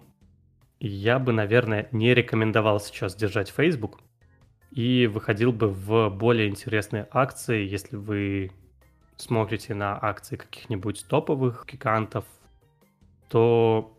[0.80, 4.00] я бы, наверное, не рекомендовал сейчас держать Facebook
[4.71, 8.51] и выходил бы в более интересные акции, если вы
[9.17, 12.25] смотрите на акции каких-нибудь топовых гигантов,
[13.29, 13.95] то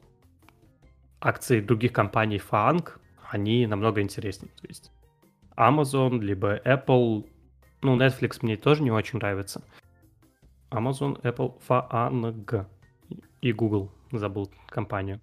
[1.20, 2.88] акции других компаний FANG,
[3.30, 4.50] они намного интереснее.
[4.60, 4.90] То есть
[5.56, 7.28] Amazon, либо Apple,
[7.82, 9.62] ну, Netflix мне тоже не очень нравится.
[10.70, 12.66] Amazon, Apple, FANG
[13.40, 15.20] и Google, забыл компанию.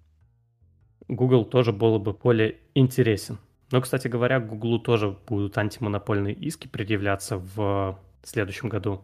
[1.08, 3.38] Google тоже было бы более интересен.
[3.70, 9.02] Но, кстати говоря, Google тоже будут антимонопольные иски предъявляться в следующем году.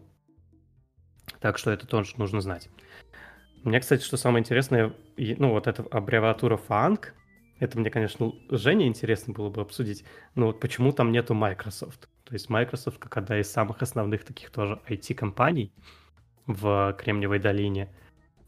[1.40, 2.68] Так что это тоже нужно знать.
[3.62, 7.06] Мне, кстати, что самое интересное, ну вот эта аббревиатура FANG,
[7.60, 12.08] это мне, конечно, Жене интересно было бы обсудить, но вот почему там нету Microsoft?
[12.24, 15.72] То есть Microsoft как одна из самых основных таких тоже IT-компаний
[16.46, 17.90] в Кремниевой долине,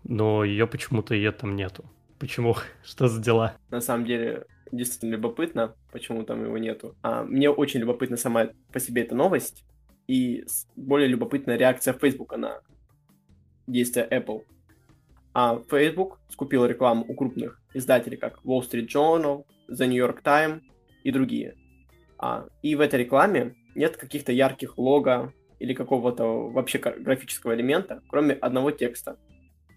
[0.04, 1.84] но ее почему-то ее там нету.
[2.18, 2.56] Почему?
[2.84, 3.56] Что за дела?
[3.70, 6.96] На самом деле, действительно любопытно, почему там его нету.
[7.02, 9.64] А, мне очень любопытна сама по себе эта новость,
[10.06, 10.44] и
[10.76, 12.60] более любопытная реакция Facebook на
[13.66, 14.42] действия Apple.
[15.34, 20.62] А Facebook скупил рекламу у крупных издателей, как Wall Street Journal, The New York Times
[21.04, 21.56] и другие.
[22.18, 28.34] А, и в этой рекламе нет каких-то ярких лого или какого-то вообще графического элемента, кроме
[28.34, 29.18] одного текста.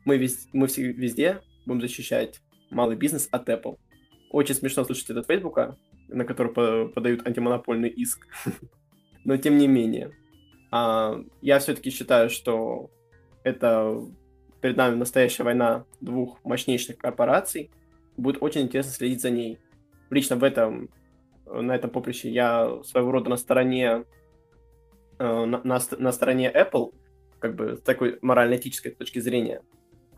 [0.06, 3.78] Мы, вез, мы все везде будем защищать малый бизнес от Apple.
[4.30, 5.58] Очень смешно слышать это от Facebook,
[6.08, 8.28] на который подают антимонопольный иск.
[9.26, 10.12] Но тем не менее.
[10.72, 12.90] А, я все-таки считаю, что
[13.44, 14.00] это
[14.62, 17.72] перед нами настоящая война двух мощнейших корпораций.
[18.18, 19.60] Будет очень интересно следить за ней.
[20.10, 20.90] Лично в этом,
[21.46, 24.04] на этом поприще я своего рода на стороне
[25.18, 26.94] э, на, на, на стороне Apple,
[27.40, 29.62] как бы с такой морально-этической точки зрения.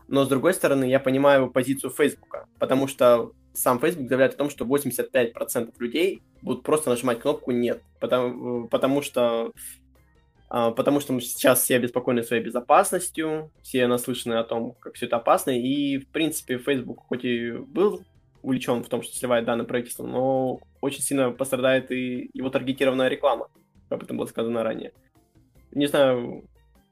[0.08, 4.50] Но с другой стороны, я понимаю позицию Facebook, потому что сам Facebook заявляет о том,
[4.50, 9.52] что 85% людей будут просто нажимать кнопку «нет», потому, потому что
[10.54, 15.16] а, потому что сейчас все обеспокоены своей безопасностью, все наслышаны о том, как все это
[15.16, 18.02] опасно, и, в принципе, Facebook хоть и был
[18.42, 23.48] увлечен в том, что сливает данные правительства, но очень сильно пострадает и его таргетированная реклама,
[23.88, 24.92] об этом было сказано ранее.
[25.70, 26.44] Не знаю,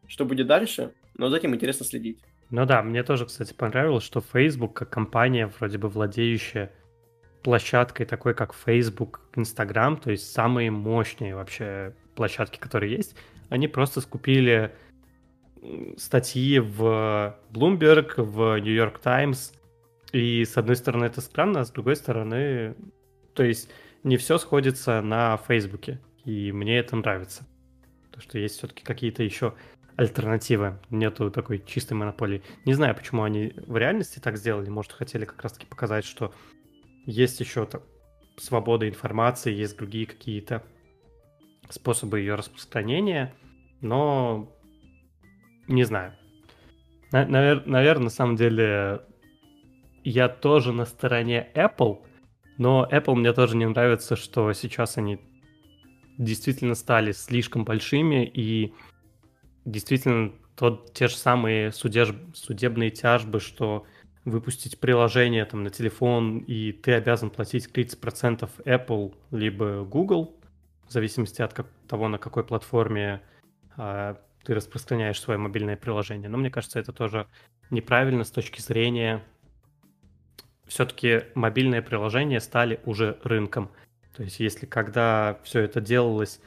[0.07, 2.19] что будет дальше, но за этим интересно следить.
[2.51, 6.73] Ну да, мне тоже, кстати, понравилось, что Facebook, как компания, вроде бы владеющая
[7.43, 13.17] площадкой такой, как Facebook, Instagram, то есть самые мощные вообще площадки, которые есть,
[13.49, 14.75] они просто скупили
[15.97, 19.53] статьи в Bloomberg, в New York Times.
[20.13, 22.75] И с одной стороны это странно, а с другой стороны,
[23.35, 23.71] то есть
[24.03, 26.01] не все сходится на Фейсбуке.
[26.25, 27.47] И мне это нравится.
[28.11, 29.55] То, что есть все-таки какие-то еще
[30.01, 30.79] альтернативы.
[30.89, 32.43] Нету такой чистой монополии.
[32.65, 34.71] Не знаю, почему они в реальности так сделали.
[34.71, 36.33] Может, хотели как раз-таки показать, что
[37.05, 37.83] есть еще так,
[38.39, 40.63] свобода информации, есть другие какие-то
[41.69, 43.35] способы ее распространения,
[43.83, 44.57] но
[45.69, 46.15] не знаю.
[47.13, 49.03] Навер- наверное, на самом деле
[50.03, 52.03] я тоже на стороне Apple,
[52.57, 55.21] но Apple мне тоже не нравится, что сейчас они
[56.17, 58.73] действительно стали слишком большими и
[59.65, 63.87] действительно тот, те же самые судеж, судебные тяжбы, что
[64.25, 70.37] выпустить приложение там на телефон, и ты обязан платить 30% Apple либо Google,
[70.87, 73.23] в зависимости от как, того, на какой платформе
[73.77, 76.29] э, ты распространяешь свое мобильное приложение.
[76.29, 77.27] Но мне кажется, это тоже
[77.71, 79.23] неправильно с точки зрения...
[80.67, 83.73] Все-таки мобильные приложения стали уже рынком.
[84.17, 86.41] То есть если когда все это делалось,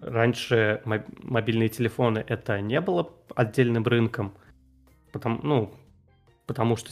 [0.00, 4.34] раньше мобильные телефоны это не было отдельным рынком,
[5.12, 5.74] потому, ну,
[6.46, 6.90] потому что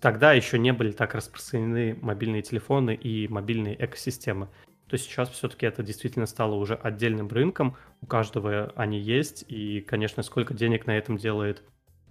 [0.00, 4.48] тогда еще не были так распространены мобильные телефоны и мобильные экосистемы
[4.88, 10.22] то сейчас все-таки это действительно стало уже отдельным рынком, у каждого они есть, и, конечно,
[10.22, 11.62] сколько денег на этом делает,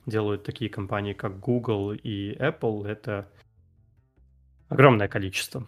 [0.05, 3.29] делают такие компании, как Google и Apple, это
[4.69, 5.67] огромное количество.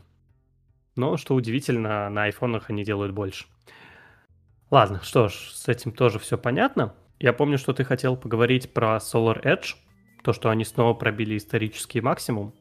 [0.96, 3.46] Но, что удивительно, на айфонах они делают больше.
[4.72, 6.96] Ладно, что ж, с этим тоже все понятно.
[7.20, 9.76] Я помню, что ты хотел поговорить про Solar Edge,
[10.24, 12.54] то, что они снова пробили исторический максимум.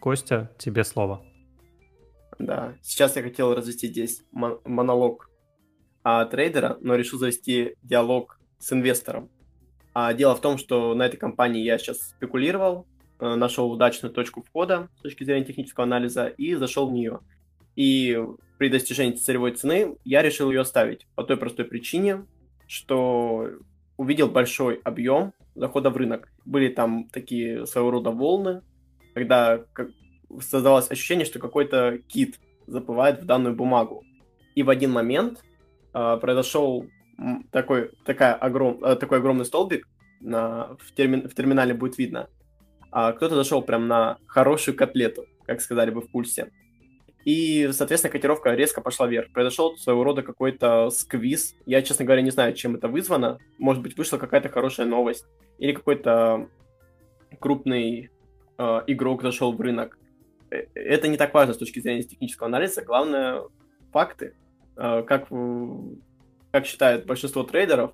[0.00, 1.24] Костя, тебе слово.
[2.38, 5.30] Да, сейчас я хотел развести здесь монолог
[6.02, 9.30] а, трейдера, но решил завести диалог с инвестором.
[9.94, 12.86] А дело в том, что на этой компании я сейчас спекулировал,
[13.18, 17.20] э, нашел удачную точку входа с точки зрения технического анализа и зашел в нее.
[17.76, 18.18] И
[18.58, 22.24] при достижении целевой цены я решил ее оставить по той простой причине,
[22.66, 23.50] что
[23.96, 26.32] увидел большой объем захода в рынок.
[26.44, 28.62] Были там такие своего рода волны,
[29.14, 29.64] когда
[30.40, 34.04] создавалось ощущение, что какой-то кит заплывает в данную бумагу.
[34.54, 35.44] И в один момент
[35.94, 36.86] э, произошел
[37.50, 39.86] такой, такая огром, э, такой огромный столбик,
[40.20, 42.28] на, в, терми, в терминале будет видно.
[42.90, 46.50] А кто-то зашел прям на хорошую котлету, как сказали бы в пульсе.
[47.26, 49.32] И, соответственно, котировка резко пошла вверх.
[49.32, 51.56] Произошел своего рода какой-то сквиз.
[51.66, 53.38] Я, честно говоря, не знаю, чем это вызвано.
[53.58, 55.26] Может быть, вышла какая-то хорошая новость.
[55.58, 56.48] Или какой-то
[57.40, 58.10] крупный
[58.58, 59.98] э, игрок зашел в рынок.
[60.52, 62.82] Э, это не так важно с точки зрения технического анализа.
[62.82, 63.42] Главное
[63.92, 64.36] факты.
[64.76, 65.28] Э, как,
[66.52, 67.92] как считают большинство трейдеров,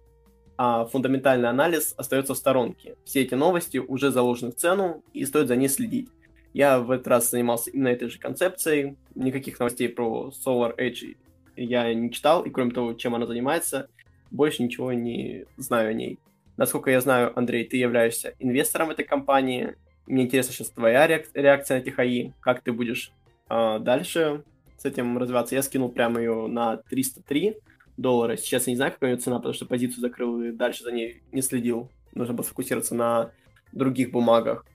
[0.59, 2.97] а фундаментальный анализ остается в сторонке.
[3.07, 6.11] Все эти новости уже заложены в цену, и стоит за ней следить.
[6.53, 8.97] Я в этот раз занимался именно этой же концепцией.
[9.15, 11.17] Никаких новостей про Solar Edge
[11.57, 13.89] я не читал, и кроме того, чем она занимается,
[14.31, 16.19] больше ничего не знаю о ней.
[16.57, 19.75] Насколько я знаю, Андрей, ты являешься инвестором этой компании,
[20.07, 23.13] мне интересно сейчас твоя реакция на THI, как ты будешь
[23.49, 24.45] э, дальше
[24.77, 25.55] с этим развиваться.
[25.55, 27.57] Я скинул прямо ее на 303
[27.97, 28.37] доллара.
[28.37, 31.23] Сейчас я не знаю, какая ее цена, потому что позицию закрыл и дальше за ней
[31.31, 31.89] не следил.
[32.15, 33.31] Нужно было сфокусироваться на
[33.73, 34.67] других бумагах.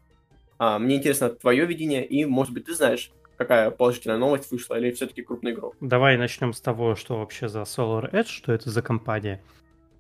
[0.58, 4.91] А, мне интересно твое видение, и, может быть, ты знаешь, какая положительная новость вышла, или
[4.91, 5.76] все-таки крупный игрок?
[5.82, 9.41] Давай начнем с того, что вообще за Solar Edge, что это за компания.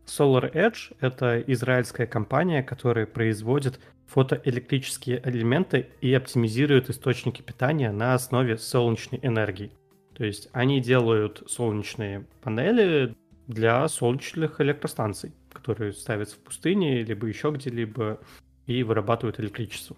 [0.05, 8.57] Solar Edge— это израильская компания, которая производит фотоэлектрические элементы и оптимизируют источники питания на основе
[8.57, 9.71] солнечной энергии.
[10.15, 13.15] То есть они делают солнечные панели
[13.47, 18.19] для солнечных электростанций, которые ставятся в пустыне, либо еще где-либо,
[18.65, 19.97] и вырабатывают электричество.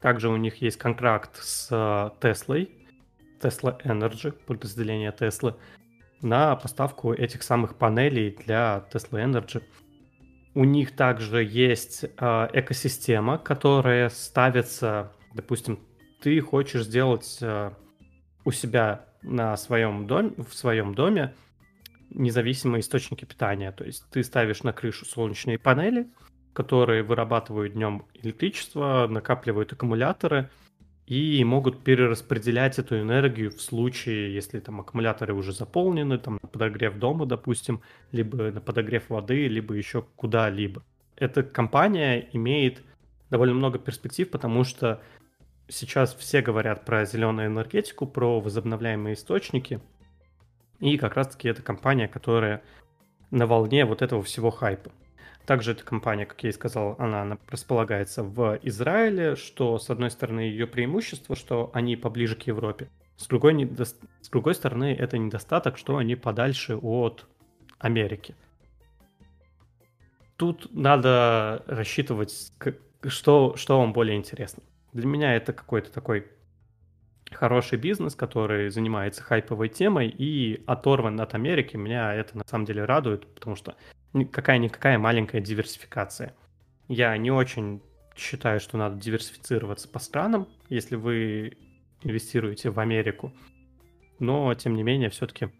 [0.00, 2.70] Также у них есть контракт с Теслой,
[3.40, 5.56] Tesla Energy, подразделение Теслы,
[6.22, 9.62] на поставку этих самых панелей для Tesla Energy–
[10.56, 15.78] у них также есть э, экосистема, которая ставится, допустим,
[16.22, 17.72] ты хочешь сделать э,
[18.42, 21.34] у себя на своем доме, в своем доме
[22.08, 23.70] независимые источники питания.
[23.70, 26.08] То есть ты ставишь на крышу солнечные панели,
[26.56, 30.50] которые вырабатывают днем электричество, накапливают аккумуляторы–
[31.06, 36.96] и могут перераспределять эту энергию в случае, если там аккумуляторы уже заполнены, там на подогрев
[36.98, 40.82] дома, допустим, либо на подогрев воды, либо еще куда-либо.
[41.14, 42.82] Эта компания имеет
[43.30, 45.00] довольно много перспектив, потому что
[45.68, 49.80] сейчас все говорят про зеленую энергетику, про возобновляемые источники,
[50.80, 52.62] и как раз-таки это компания, которая
[53.30, 54.90] на волне вот этого всего хайпа.
[55.46, 60.40] Также эта компания, как я и сказал, она располагается в Израиле, что, с одной стороны,
[60.40, 62.88] ее преимущество, что они поближе к Европе.
[63.16, 63.84] С другой, недо...
[63.84, 67.26] с другой стороны, это недостаток, что они подальше от
[67.78, 68.34] Америки.
[70.36, 72.52] Тут надо рассчитывать,
[73.06, 74.64] что, что вам более интересно.
[74.92, 76.26] Для меня это какой-то такой
[77.30, 81.76] хороший бизнес, который занимается хайповой темой и оторван от Америки.
[81.76, 83.76] Меня это на самом деле радует, потому что
[84.24, 86.34] какая-никакая маленькая диверсификация.
[86.88, 87.82] Я не очень
[88.16, 91.56] считаю, что надо диверсифицироваться по странам, если вы
[92.02, 93.32] инвестируете в Америку.
[94.18, 95.50] Но, тем не менее, все-таки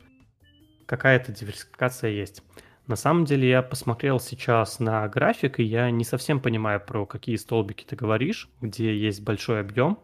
[0.87, 2.43] какая-то диверсификация есть.
[2.87, 7.37] На самом деле, я посмотрел сейчас на график, и я не совсем понимаю, про какие
[7.37, 9.99] столбики ты говоришь, где есть большой объем.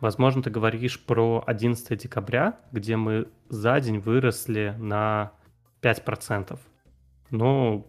[0.00, 5.32] Возможно, ты говоришь про 11 декабря, где мы за день выросли на
[5.80, 6.58] 5%
[7.30, 7.86] но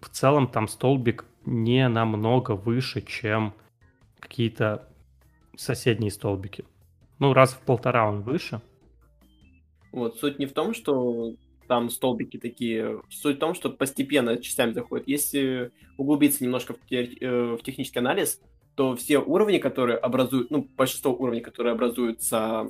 [0.00, 3.54] в целом там столбик не намного выше, чем
[4.18, 4.88] какие-то
[5.56, 6.64] соседние столбики.
[7.18, 8.60] Ну, раз в полтора он выше.
[9.92, 11.34] Вот, суть не в том, что
[11.68, 13.02] там столбики такие.
[13.10, 15.08] Суть в том, что постепенно частями заходит.
[15.08, 18.40] Если углубиться немножко в, те, э, в технический анализ,
[18.74, 22.66] то все уровни, которые образуют, ну, большинство уровней, которые образуются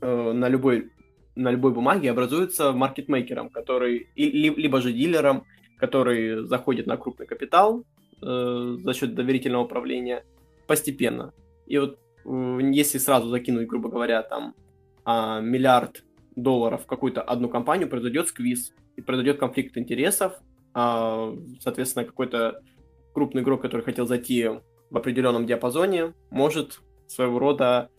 [0.00, 0.90] э, на любой
[1.38, 5.44] на любой бумаге образуется маркетмейкером, который, либо же дилером,
[5.78, 7.84] который заходит на крупный капитал
[8.20, 10.24] э, за счет доверительного управления
[10.66, 11.32] постепенно.
[11.66, 14.54] И вот э, если сразу закинуть, грубо говоря, там
[15.06, 20.40] э, миллиард долларов в какую-то одну компанию, произойдет сквиз и произойдет конфликт интересов,
[20.74, 22.62] а, соответственно, какой-то
[23.12, 24.48] крупный игрок, который хотел зайти
[24.90, 27.90] в определенном диапазоне, может своего рода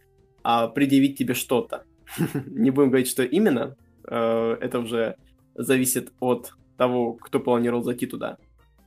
[0.44, 1.84] а, предъявить тебе что-то.
[2.48, 3.76] Не будем говорить, что именно,
[4.08, 5.16] э, это уже
[5.56, 8.38] зависит от того, кто планировал зайти туда,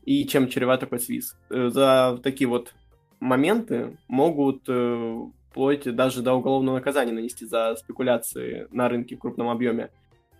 [0.04, 1.36] и чем чреват такой свиз.
[1.50, 2.74] Э, за такие вот
[3.20, 5.16] моменты могут э,
[5.50, 9.90] вплоть даже до уголовного наказания нанести за спекуляции на рынке в крупном объеме.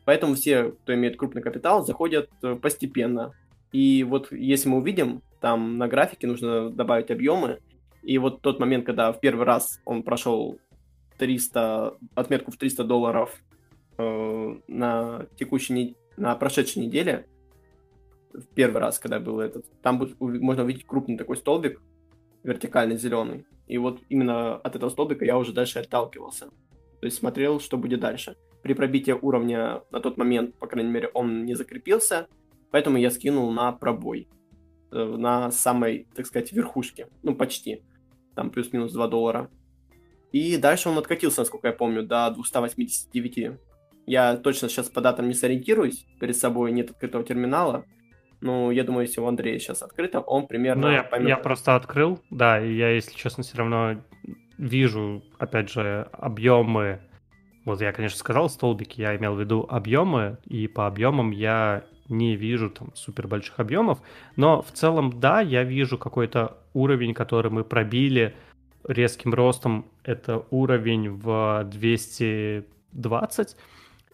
[0.05, 2.29] Поэтому все, кто имеет крупный капитал, заходят
[2.61, 3.33] постепенно.
[3.71, 7.59] И вот если мы увидим, там на графике нужно добавить объемы,
[8.03, 10.59] и вот тот момент, когда в первый раз он прошел
[11.23, 13.41] 300, отметку в 300 долларов
[13.97, 17.29] э, на текущей, на прошедшей неделе,
[18.33, 21.81] в первый раз, когда был этот, там будет, можно увидеть крупный такой столбик,
[22.43, 23.47] вертикальный зеленый.
[23.69, 26.47] И вот именно от этого столбика я уже дальше отталкивался.
[26.99, 28.35] То есть смотрел, что будет дальше.
[28.63, 32.27] При пробитии уровня на тот момент, по крайней мере, он не закрепился,
[32.73, 34.29] поэтому я скинул на пробой.
[34.91, 37.07] Э, на самой, так сказать, верхушке.
[37.23, 37.85] Ну, почти.
[38.35, 39.49] Там плюс-минус 2 доллара.
[40.33, 43.59] И дальше он откатился, насколько я помню, до 289.
[44.07, 47.85] Я точно сейчас по датам не сориентируюсь, перед собой нет открытого терминала.
[48.41, 50.89] Ну, я думаю, если у Андрея сейчас открыто, он примерно...
[50.89, 51.29] Ну, я, поймет.
[51.29, 54.03] я просто открыл, да, и я, если честно, все равно
[54.59, 57.01] вижу, опять же, объемы.
[57.65, 62.35] Вот я, конечно, сказал столбики, я имел в виду объемы, и по объемам я не
[62.35, 64.01] вижу там супер больших объемов,
[64.35, 68.35] но в целом, да, я вижу какой-то уровень, который мы пробили,
[68.87, 73.57] резким ростом это уровень в 220,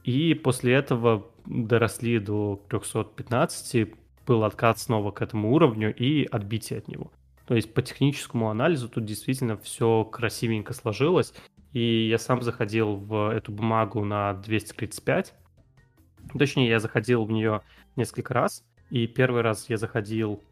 [0.05, 3.95] и после этого доросли до 315,
[4.27, 7.11] был откат снова к этому уровню и отбитие от него.
[7.47, 11.33] То есть по техническому анализу тут действительно все красивенько сложилось,
[11.73, 15.35] и я сам заходил в эту бумагу на 235,
[16.39, 17.63] точнее я заходил в нее
[17.97, 20.43] несколько раз, и первый раз я заходил,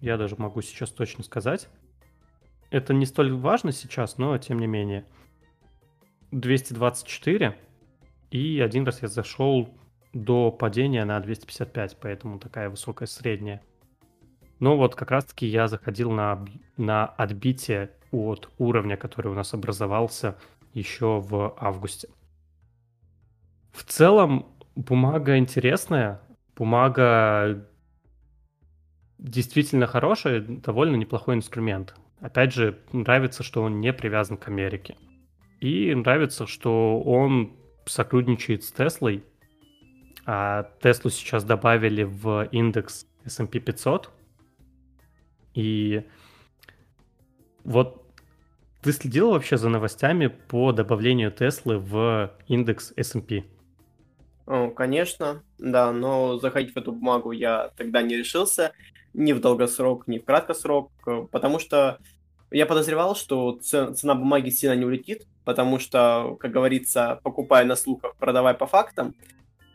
[0.00, 1.68] я даже могу сейчас точно сказать,
[2.72, 5.04] это не столь важно сейчас, но тем не менее.
[6.30, 7.54] 224.
[8.30, 9.68] И один раз я зашел
[10.14, 13.62] до падения на 255, поэтому такая высокая средняя.
[14.58, 16.46] Но вот как раз-таки я заходил на,
[16.78, 20.38] на отбитие от уровня, который у нас образовался
[20.72, 22.08] еще в августе.
[23.72, 24.46] В целом,
[24.76, 26.22] бумага интересная,
[26.56, 27.68] бумага
[29.18, 31.94] действительно хорошая, довольно неплохой инструмент.
[32.22, 34.96] Опять же, нравится, что он не привязан к Америке.
[35.60, 39.24] И нравится, что он сотрудничает с Теслой.
[40.24, 44.10] А Теслу сейчас добавили в индекс S&P 500.
[45.54, 46.06] И
[47.64, 48.06] вот
[48.82, 53.44] ты следил вообще за новостями по добавлению Теслы в индекс S&P?
[54.46, 58.72] О, конечно, да, но заходить в эту бумагу я тогда не решился
[59.14, 61.98] ни в долгосрок, ни в краткосрок, э, потому что
[62.50, 68.14] я подозревал, что цена бумаги сильно не улетит, потому что, как говорится, покупая на слухах,
[68.16, 69.14] продавай по фактам,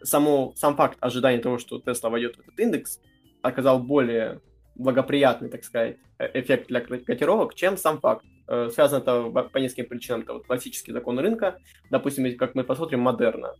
[0.04, 3.00] само, сам факт ожидания того, что Tesla войдет в этот индекс,
[3.42, 4.42] оказал более
[4.76, 8.26] благоприятный, так сказать, э, эффект для котировок, чем сам факт.
[8.48, 10.22] Э, связано это по нескольким причинам.
[10.22, 11.58] Это вот классический закон рынка.
[11.90, 13.56] Допустим, как мы посмотрим, Модерна.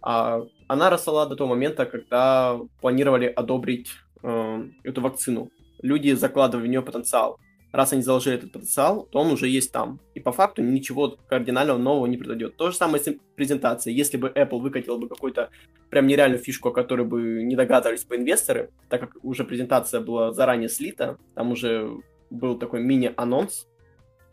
[0.00, 3.90] А она росла до того момента, когда планировали одобрить
[4.22, 5.50] э, эту вакцину.
[5.82, 7.38] Люди закладывали в нее потенциал.
[7.72, 9.98] Раз они заложили этот потенциал, то он уже есть там.
[10.14, 12.56] И по факту ничего кардинального нового не произойдет.
[12.56, 13.96] То же самое с презентацией.
[13.96, 15.50] Если бы Apple выкатил бы какую-то
[15.88, 20.32] прям нереальную фишку, о которой бы не догадывались бы инвесторы, так как уже презентация была
[20.32, 21.90] заранее слита, там уже
[22.28, 23.66] был такой мини-анонс,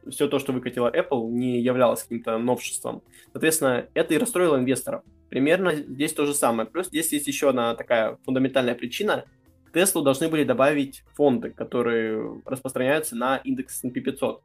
[0.09, 3.03] все то, что выкатила Apple, не являлось каким-то новшеством.
[3.31, 5.03] Соответственно, это и расстроило инвесторов.
[5.29, 6.67] Примерно здесь то же самое.
[6.67, 9.23] Плюс здесь есть еще одна такая фундаментальная причина–
[9.71, 14.41] Теслу должны были добавить фонды, которые распространяются на индекс S&P 500,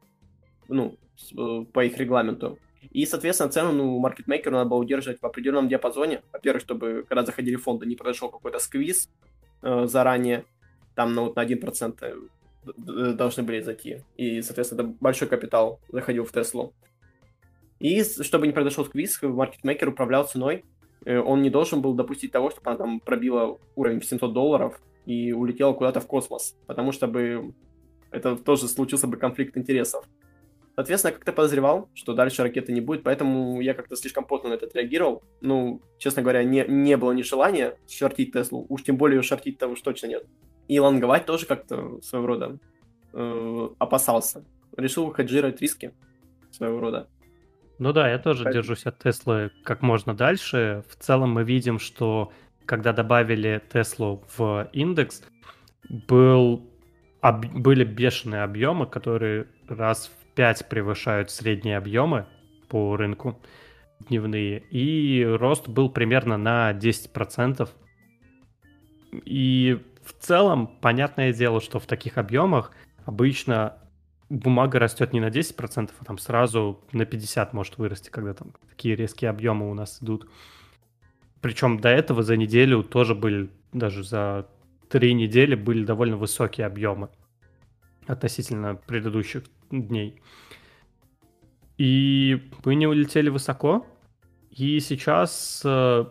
[0.67, 0.97] ну,
[1.37, 2.57] э, по их регламенту.
[2.91, 6.21] И, соответственно, цену ну, маркетмейкеру надо было удерживать в определенном диапазоне.
[6.31, 9.09] Во-первых, чтобы, когда заходили фонды, не произошел какой-то сквиз
[9.61, 10.45] э, заранее,
[10.95, 12.29] там ну, вот на 1%
[12.65, 14.01] э, должны были зайти.
[14.17, 16.73] И, соответственно, большой капитал заходил в Теслу.
[17.79, 20.63] И чтобы не произошел сквиз, маркетмейкер управлял ценой.
[21.05, 24.79] Э, он не должен был допустить того, чтобы она там пробила уровень в 700 долларов,
[25.05, 27.53] и улетела куда-то в космос, потому что бы
[28.11, 30.05] это тоже случился бы конфликт интересов.
[30.75, 34.53] Соответственно, я как-то подозревал, что дальше ракеты не будет, поэтому я как-то слишком поздно на
[34.55, 35.23] это отреагировал.
[35.39, 39.73] Ну, честно говоря, не, не было ни желания шортить Теслу, уж тем более шортить того
[39.73, 40.25] уж точно нет.
[40.67, 42.59] И лонговать тоже как-то своего рода
[43.13, 44.43] э, опасался.
[44.75, 45.93] Решил хеджировать риски
[46.51, 47.07] своего рода.
[47.77, 48.63] Ну да, я тоже Поэтому...
[48.63, 50.83] держусь от Теслы как можно дальше.
[50.89, 52.31] В целом мы видим, что
[52.65, 55.23] когда добавили Теслу в индекс,
[55.89, 56.69] был,
[57.21, 62.25] об, были бешеные объемы, которые раз в 5 превышают средние объемы
[62.69, 63.39] по рынку
[63.99, 67.69] дневные, и рост был примерно на 10%.
[69.23, 72.71] И в целом, понятное дело, что в таких объемах
[73.05, 73.77] обычно
[74.29, 78.95] бумага растет не на 10%, а там сразу на 50% может вырасти, когда там такие
[78.95, 80.27] резкие объемы у нас идут.
[81.45, 84.49] Причем до этого за неделю тоже были, даже за
[84.89, 87.09] три недели были довольно высокие объемы
[88.07, 90.23] относительно предыдущих дней.
[91.77, 93.85] И мы не улетели высоко.
[94.49, 96.05] И сейчас, э,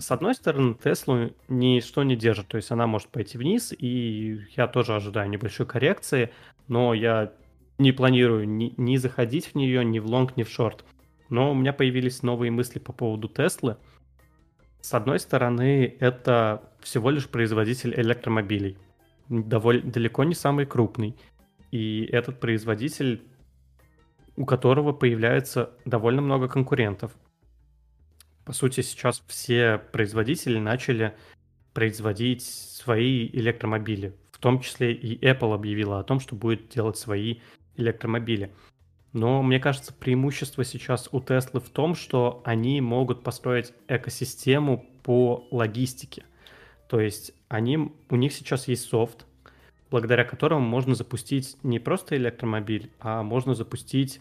[0.00, 2.48] с одной стороны, Теслу ничто не держит.
[2.48, 6.32] То есть она может пойти вниз, и я тоже ожидаю небольшой коррекции,
[6.66, 7.32] но я
[7.78, 10.84] не планирую ни, ни заходить в нее, ни в лонг, ни в шорт.
[11.28, 13.76] Но у меня появились новые мысли по поводу Теслы.
[14.82, 18.76] С одной стороны, это всего лишь производитель электромобилей.
[19.30, 21.16] Довольно, далеко не самый крупный.
[21.70, 23.22] И этот производитель
[24.36, 27.12] у которого появляется довольно много конкурентов.
[28.44, 31.14] По сути, сейчас все производители начали
[31.74, 34.16] производить свои электромобили.
[34.32, 37.38] В том числе и Apple объявила о том, что будет делать свои
[37.76, 38.52] электромобили.
[39.12, 45.46] Но мне кажется, преимущество сейчас у Теслы в том, что они могут построить экосистему по
[45.50, 46.24] логистике.
[46.88, 49.26] То есть они, у них сейчас есть софт,
[49.90, 54.20] благодаря которому можно запустить не просто электромобиль, а можно запустить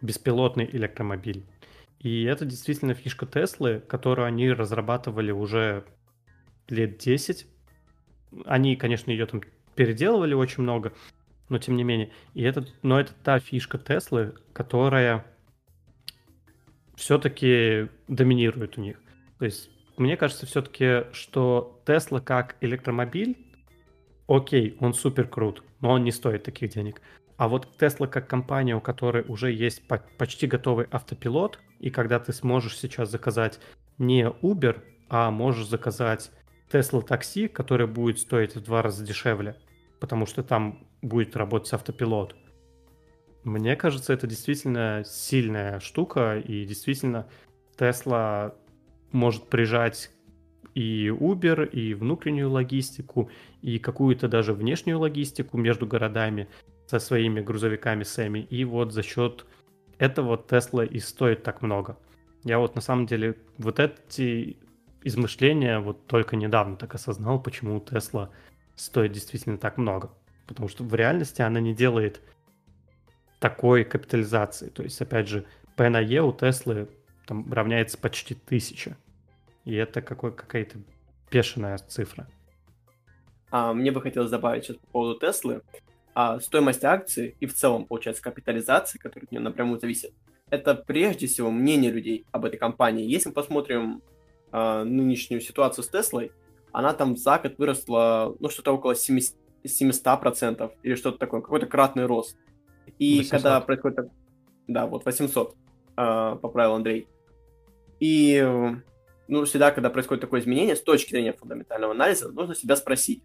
[0.00, 1.44] беспилотный электромобиль.
[1.98, 5.84] И это действительно фишка Теслы, которую они разрабатывали уже
[6.68, 7.46] лет 10.
[8.46, 9.42] Они, конечно, ее там
[9.74, 10.94] переделывали очень много,
[11.50, 12.10] но тем не менее.
[12.32, 15.26] И это, но это та фишка Теслы, которая
[16.96, 18.98] все-таки доминирует у них.
[19.38, 23.36] То есть мне кажется все-таки, что Тесла как электромобиль
[24.30, 27.02] окей, он супер крут, но он не стоит таких денег.
[27.36, 29.82] А вот Tesla как компания, у которой уже есть
[30.18, 33.58] почти готовый автопилот, и когда ты сможешь сейчас заказать
[33.98, 36.30] не Uber, а можешь заказать
[36.70, 39.56] Tesla такси, которое будет стоить в два раза дешевле,
[40.00, 42.34] потому что там будет работать автопилот.
[43.44, 47.26] Мне кажется, это действительно сильная штука, и действительно
[47.78, 48.54] Tesla
[49.12, 50.10] может прижать
[50.74, 53.30] и Uber, и внутреннюю логистику,
[53.62, 56.48] и какую-то даже внешнюю логистику между городами
[56.86, 58.40] со своими грузовиками Сэми.
[58.40, 59.46] И вот за счет
[59.98, 61.98] этого Тесла и стоит так много.
[62.44, 64.58] Я вот на самом деле вот эти
[65.02, 68.30] измышления вот только недавно так осознал, почему Тесла
[68.80, 70.10] стоит действительно так много.
[70.46, 72.20] Потому что в реальности она не делает
[73.38, 74.68] такой капитализации.
[74.68, 76.88] То есть, опять же, P на E у Теслы
[77.26, 78.96] там равняется почти тысяча.
[79.64, 80.78] И это какой, какая-то
[81.30, 82.26] бешеная цифра.
[83.50, 85.62] А, мне бы хотелось добавить сейчас по поводу Теслы.
[86.14, 90.12] А стоимость акции и в целом, получается, капитализация, которая от нее напрямую зависит,
[90.50, 93.08] это прежде всего мнение людей об этой компании.
[93.08, 94.02] Если мы посмотрим
[94.50, 96.32] а, нынешнюю ситуацию с Теслой,
[96.72, 102.06] она там за год выросла, ну, что-то около 70, 700% или что-то такое, какой-то кратный
[102.06, 102.36] рост.
[102.98, 103.30] И 800.
[103.30, 104.10] когда происходит...
[104.66, 105.56] Да, вот 800,
[105.96, 107.08] э, поправил Андрей.
[107.98, 108.40] И
[109.28, 113.22] ну, всегда, когда происходит такое изменение, с точки зрения фундаментального анализа, нужно себя спросить,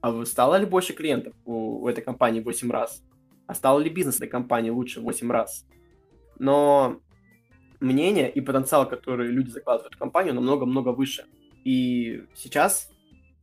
[0.00, 3.02] а стало ли больше клиентов у, у этой компании в 8 раз?
[3.46, 5.66] А стал ли бизнес этой компании лучше в 8 раз?
[6.38, 7.00] Но
[7.80, 11.24] мнение и потенциал, который люди закладывают в эту компанию, намного-много выше.
[11.64, 12.90] И сейчас,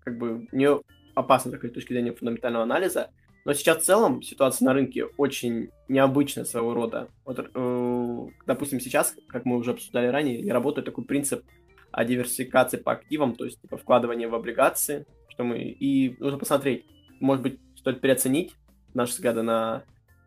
[0.03, 0.69] как бы, не
[1.15, 3.09] опасно такой точки зрения фундаментального анализа,
[3.43, 7.09] но сейчас в целом ситуация на рынке очень необычная своего рода.
[7.25, 11.43] Вот, э, допустим, сейчас, как мы уже обсуждали ранее, я работаю такой принцип
[11.91, 15.59] о диверсификации по активам, то есть типа вкладывание в облигации, что мы...
[15.59, 16.85] И нужно посмотреть,
[17.19, 18.53] может быть, стоит переоценить
[18.93, 19.83] наши взгляды на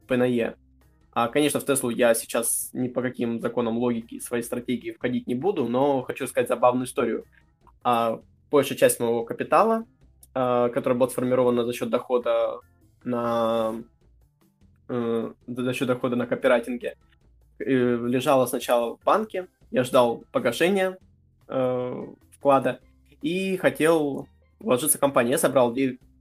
[0.09, 0.57] ПНЕ.
[1.12, 5.36] А, конечно, в Теслу я сейчас ни по каким законам логики своей стратегии входить не
[5.36, 7.24] буду, но хочу сказать забавную историю.
[7.85, 8.20] А,
[8.51, 9.85] большая часть моего капитала,
[10.32, 12.61] а, которая была сформирована за счет дохода
[13.05, 13.74] на
[14.89, 16.97] э, за счет дохода на копирайтинге,
[17.59, 20.99] э, лежала сначала в банке, я ждал погашения
[21.49, 22.80] э, вклада
[23.22, 24.28] и хотел
[24.59, 25.32] вложиться в компанию.
[25.32, 25.76] Я собрал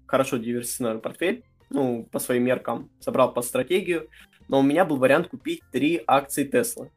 [0.05, 4.09] хорошо диверсифицированный портфель, ну, по своим меркам, собрал по стратегию,
[4.47, 6.89] но у меня был вариант купить три акции Tesla.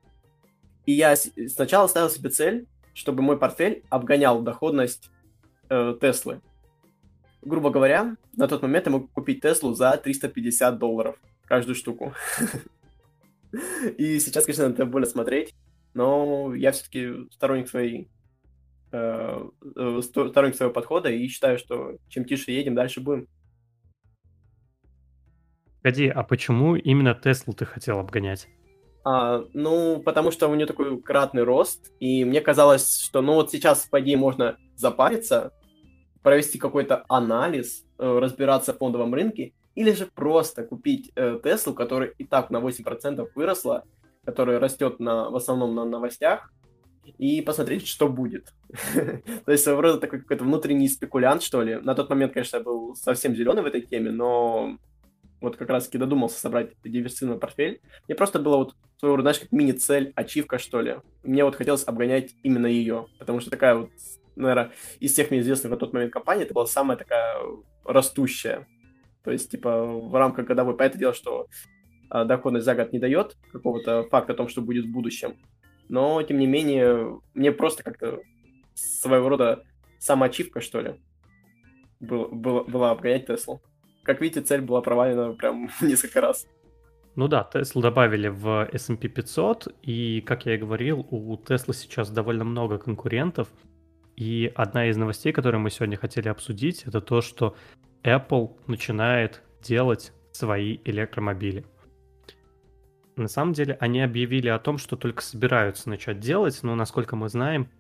[0.85, 2.67] И я сначала ставил себе цель,
[2.97, 5.11] чтобы мой портфель обгонял доходность
[5.69, 6.41] э, Теслы.
[7.43, 12.15] Грубо говоря, на тот момент я мог купить Теслу за 350 долларов каждую штуку.
[13.99, 15.55] И сейчас, конечно, это более смотреть,
[15.93, 18.09] но я все-таки сторонник своей
[18.93, 23.29] э, э, сторонник своего подхода и считаю, что чем тише едем, дальше будем.
[25.83, 28.49] Погоди, а почему именно Теслу ты хотел обгонять?
[29.09, 33.53] А, ну, потому что у нее такой кратный рост, и мне казалось, что ну вот
[33.53, 35.53] сейчас, по идее, можно запариться,
[36.23, 42.09] провести какой-то анализ, э, разбираться в фондовом рынке, или же просто купить э, Теслу, которая
[42.19, 43.85] и так на 8% выросла,
[44.25, 46.53] которая растет на, в основном на новостях,
[47.17, 48.55] и посмотреть, что будет.
[49.45, 51.77] То есть рода такой какой-то внутренний спекулянт, что ли.
[51.77, 54.79] На тот момент, конечно, я был совсем зеленый в этой теме, но
[55.41, 57.81] вот как раз-таки додумался собрать диверсивный портфель.
[58.07, 60.97] Мне просто было вот своего рода, знаешь, как мини-цель, ачивка, что ли.
[61.23, 63.91] Мне вот хотелось обгонять именно ее, потому что такая вот,
[64.35, 67.39] наверное, из всех мне известных на тот момент компаний, это была самая такая
[67.85, 68.67] растущая.
[69.25, 70.77] То есть, типа, в рамках годовой.
[70.77, 71.49] Понятное дело, что
[72.09, 75.37] а, доходность за год не дает какого-то факта о том, что будет в будущем.
[75.89, 78.21] Но, тем не менее, мне просто как-то
[78.75, 79.65] своего рода
[79.99, 81.01] самоачивка, что ли,
[82.01, 83.61] был, была обгонять Теслу.
[84.07, 86.47] Как видите, цель была провалена прям несколько раз.
[87.17, 92.11] Ну да, Tesla добавили в S&P 500, и, как я и говорил, у Tesla сейчас
[92.11, 93.49] довольно много конкурентов,
[94.15, 97.57] и одна из новостей, которые мы сегодня хотели обсудить, это то, что
[98.05, 101.65] Apple начинает делать свои электромобили.
[103.17, 107.29] На самом деле они объявили о том, что только собираются начать делать, но, насколько мы
[107.29, 107.71] знаем,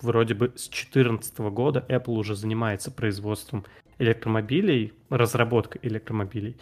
[0.00, 3.66] вроде бы с 2014 года Apple уже занимается производством
[3.98, 6.56] электромобилей, разработкой электромобилей.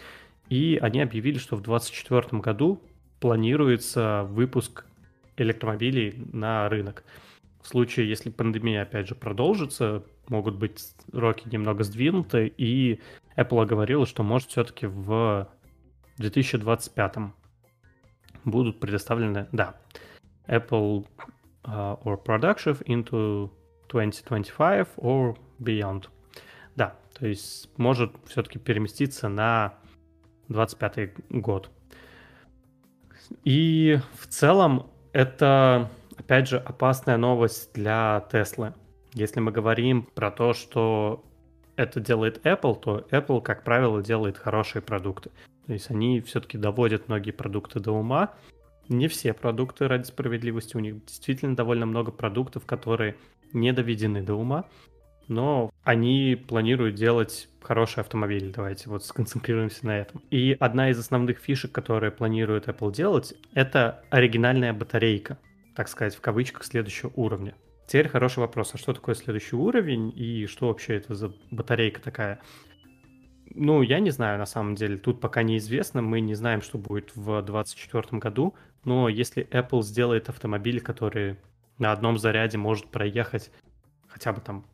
[0.49, 2.80] И они объявили, что в 2024 году
[3.20, 4.84] планируется выпуск
[5.37, 7.05] электромобилей на рынок.
[7.62, 10.78] В случае, если пандемия опять же продолжится, могут быть
[11.11, 13.01] сроки немного сдвинуты, и
[13.37, 15.49] Apple говорила, что может все-таки в
[16.18, 17.14] 2025
[18.45, 19.74] будут предоставлены, да,
[20.47, 21.07] Apple
[21.64, 23.51] uh, or production into
[23.89, 26.09] 2025 or beyond.
[26.76, 29.75] Да, то есть может все-таки переместиться на
[30.49, 31.71] 25 год.
[33.45, 38.75] И в целом это, опять же, опасная новость для Теслы.
[39.14, 41.25] Если мы говорим про то, что
[41.77, 45.31] это делает Apple, то Apple, как правило, делает хорошие продукты.
[45.67, 48.35] То есть они все-таки доводят многие продукты до ума.
[48.89, 50.77] Не все продукты ради справедливости.
[50.77, 53.17] У них действительно довольно много продуктов, которые
[53.53, 54.67] не доведены до ума
[55.29, 58.53] но они планируют делать хороший автомобиль.
[58.55, 60.22] Давайте вот сконцентрируемся на этом.
[60.31, 65.39] И одна из основных фишек, которые планирует Apple делать, это оригинальная батарейка,
[65.74, 67.55] так сказать, в кавычках следующего уровня.
[67.87, 72.41] Теперь хороший вопрос, а что такое следующий уровень и что вообще это за батарейка такая?
[73.55, 74.99] Ну, я не знаю, на самом деле.
[74.99, 76.03] Тут пока неизвестно.
[76.03, 78.55] Мы не знаем, что будет в 2024 году.
[78.85, 81.37] Но если Apple сделает автомобиль, который
[81.79, 83.51] на одном заряде может проехать
[84.09, 84.66] хотя бы там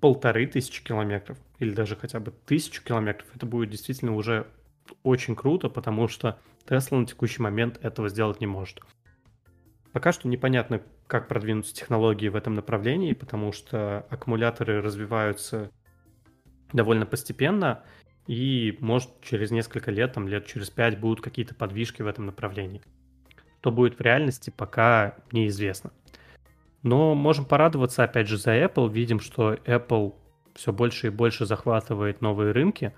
[0.00, 4.46] полторы тысячи километров или даже хотя бы тысячу километров, это будет действительно уже
[5.02, 8.80] очень круто, потому что Tesla на текущий момент этого сделать не может.
[9.92, 15.70] Пока что непонятно, как продвинутся технологии в этом направлении, потому что аккумуляторы развиваются
[16.72, 17.82] довольно постепенно,
[18.26, 22.82] и может через несколько лет, там лет через пять будут какие-то подвижки в этом направлении.
[23.60, 25.92] Что будет в реальности, пока неизвестно.
[26.82, 28.90] Но можем порадоваться, опять же, за Apple.
[28.90, 30.14] Видим, что Apple
[30.54, 32.92] все больше и больше захватывает новые рынки.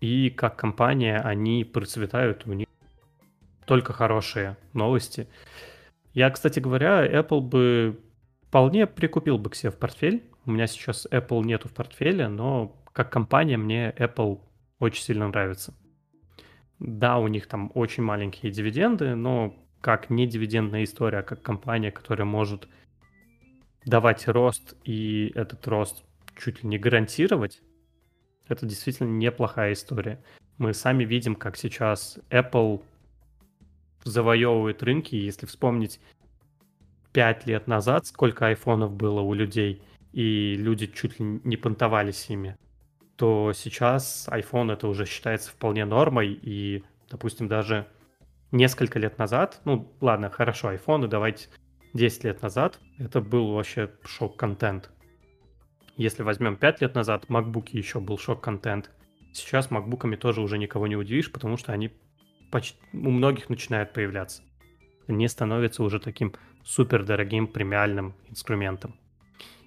[0.00, 2.66] И как компания они процветают, у них
[3.66, 5.28] только хорошие новости.
[6.12, 8.00] Я, кстати говоря, Apple бы
[8.48, 10.22] вполне прикупил бы к себе в портфель.
[10.46, 14.40] У меня сейчас Apple нету в портфеле, но как компания мне Apple
[14.78, 15.74] очень сильно нравится.
[16.78, 21.90] Да, у них там очень маленькие дивиденды, но как не дивидендная история, а как компания,
[21.90, 22.68] которая может
[23.84, 26.04] давать рост и этот рост
[26.36, 27.62] чуть ли не гарантировать,
[28.48, 30.22] это действительно неплохая история.
[30.58, 32.82] Мы сами видим, как сейчас Apple
[34.04, 35.14] завоевывает рынки.
[35.14, 36.00] Если вспомнить
[37.12, 39.82] 5 лет назад, сколько айфонов было у людей,
[40.12, 42.56] и люди чуть ли не понтовались ими,
[43.16, 47.86] то сейчас iPhone это уже считается вполне нормой, и, допустим, даже
[48.52, 51.48] несколько лет назад, ну ладно, хорошо, айфоны, давайте
[51.94, 54.90] 10 лет назад это был вообще шок-контент.
[55.96, 58.90] Если возьмем 5 лет назад, MacBook еще был шок-контент.
[59.32, 61.92] Сейчас макбуками тоже уже никого не удивишь, потому что они
[62.50, 64.42] почти у многих начинают появляться.
[65.06, 66.34] Они становятся уже таким
[66.64, 68.96] супер дорогим премиальным инструментом.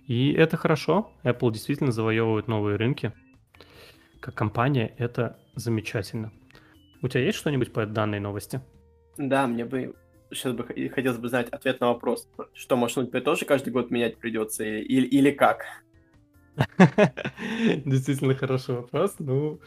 [0.05, 1.11] И это хорошо.
[1.23, 3.13] Apple действительно завоевывает новые рынки.
[4.19, 6.33] Как компания это замечательно.
[7.01, 8.61] У тебя есть что-нибудь по данной новости?
[9.17, 9.95] Да, мне бы
[10.31, 14.17] сейчас бы хотелось бы знать ответ на вопрос, что машину теперь тоже каждый год менять
[14.17, 15.65] придется или, или как?
[17.85, 19.15] Действительно хороший вопрос.
[19.19, 19.59] Ну,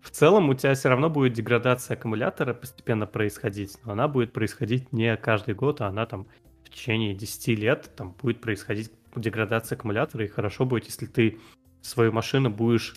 [0.00, 4.92] в целом у тебя все равно будет деградация аккумулятора постепенно происходить, но она будет происходить
[4.92, 6.26] не каждый год, а она там
[6.64, 11.38] в течение 10 лет там будет происходить деградация аккумулятора, и хорошо будет, если ты
[11.82, 12.96] свою машину будешь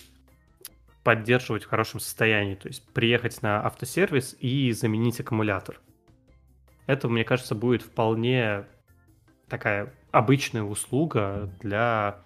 [1.04, 5.80] поддерживать в хорошем состоянии, то есть приехать на автосервис и заменить аккумулятор.
[6.92, 8.66] Это, мне кажется, будет вполне
[9.48, 12.20] такая обычная услуга для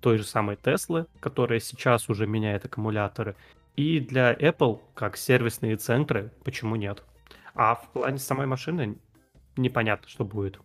[0.00, 3.34] той же самой Теслы, которая сейчас уже меняет аккумуляторы,
[3.74, 7.02] и для Apple, как сервисные центры, почему нет?
[7.56, 8.98] А в плане самой машины
[9.56, 10.60] непонятно, что будет.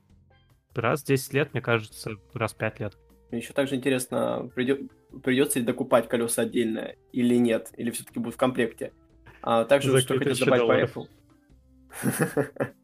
[0.75, 2.97] Раз в 10 лет, мне кажется, раз в 5 лет.
[3.31, 4.91] Еще также интересно, придет,
[5.23, 8.93] придется ли докупать колеса отдельно или нет, или все-таки будет в комплекте.
[9.41, 12.73] А также, За что хотел добавить по Apple.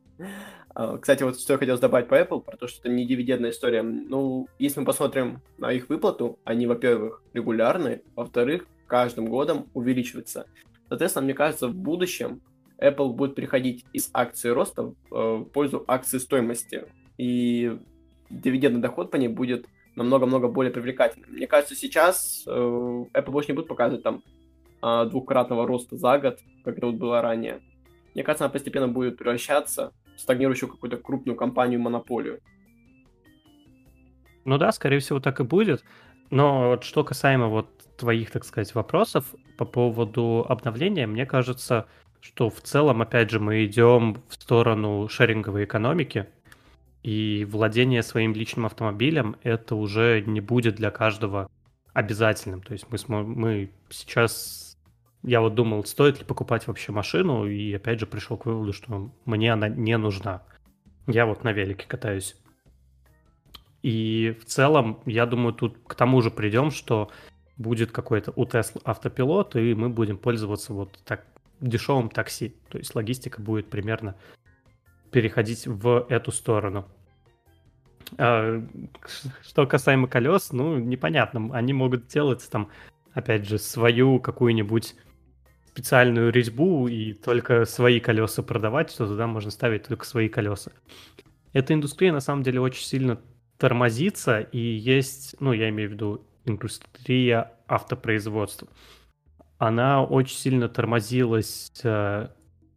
[0.76, 3.52] А, кстати, вот что я хотел добавить по Apple, про то, что это не дивидендная
[3.52, 3.82] история.
[3.82, 10.46] Ну, если мы посмотрим на их выплату, они, во-первых, регулярные, во-вторых, каждым годом увеличиваются.
[10.88, 12.42] Соответственно, мне кажется, в будущем
[12.80, 16.86] Apple будет переходить из акции роста э, в пользу акции стоимости.
[17.18, 17.78] И
[18.30, 19.66] дивидендный доход по ней будет
[19.96, 21.30] намного-много более привлекательным.
[21.32, 24.24] Мне кажется, сейчас э, Apple больше не будет показывать там
[24.82, 27.62] э, двукратного роста за год, как это вот было ранее.
[28.16, 32.40] Мне кажется, она постепенно будет превращаться стагнирующую какую-то крупную компанию-монополию.
[34.46, 35.84] Ну да, скорее всего, так и будет.
[36.30, 37.68] Но вот что касаемо вот
[37.98, 41.88] твоих, так сказать, вопросов по поводу обновления, мне кажется,
[42.22, 46.28] что в целом, опять же, мы идем в сторону шеринговой экономики,
[47.04, 51.50] и владение своим личным автомобилем это уже не будет для каждого
[51.94, 52.62] обязательным.
[52.62, 54.69] То есть мы, мы сейчас
[55.24, 59.12] я вот думал, стоит ли покупать вообще машину, и опять же пришел к выводу, что
[59.26, 60.44] мне она не нужна.
[61.08, 62.36] Я вот на велике катаюсь.
[63.82, 67.10] И в целом, я думаю, тут к тому же придем, что
[67.58, 71.26] будет какой-то у Tesla автопилот, и мы будем пользоваться вот так
[71.60, 72.56] дешевым такси.
[72.70, 74.16] То есть логистика будет примерно
[75.12, 76.88] переходить в эту сторону.
[78.18, 78.66] А,
[79.42, 81.50] что касаемо колес, ну, непонятно.
[81.56, 82.70] Они могут делать там,
[83.14, 84.96] опять же, свою какую-нибудь
[85.80, 90.72] специальную резьбу и только свои колеса продавать, что туда можно ставить только свои колеса.
[91.54, 93.18] Эта индустрия на самом деле очень сильно
[93.58, 98.68] тормозится, и есть, ну, я имею в виду индустрия автопроизводства.
[99.58, 102.28] Она очень сильно тормозилась э,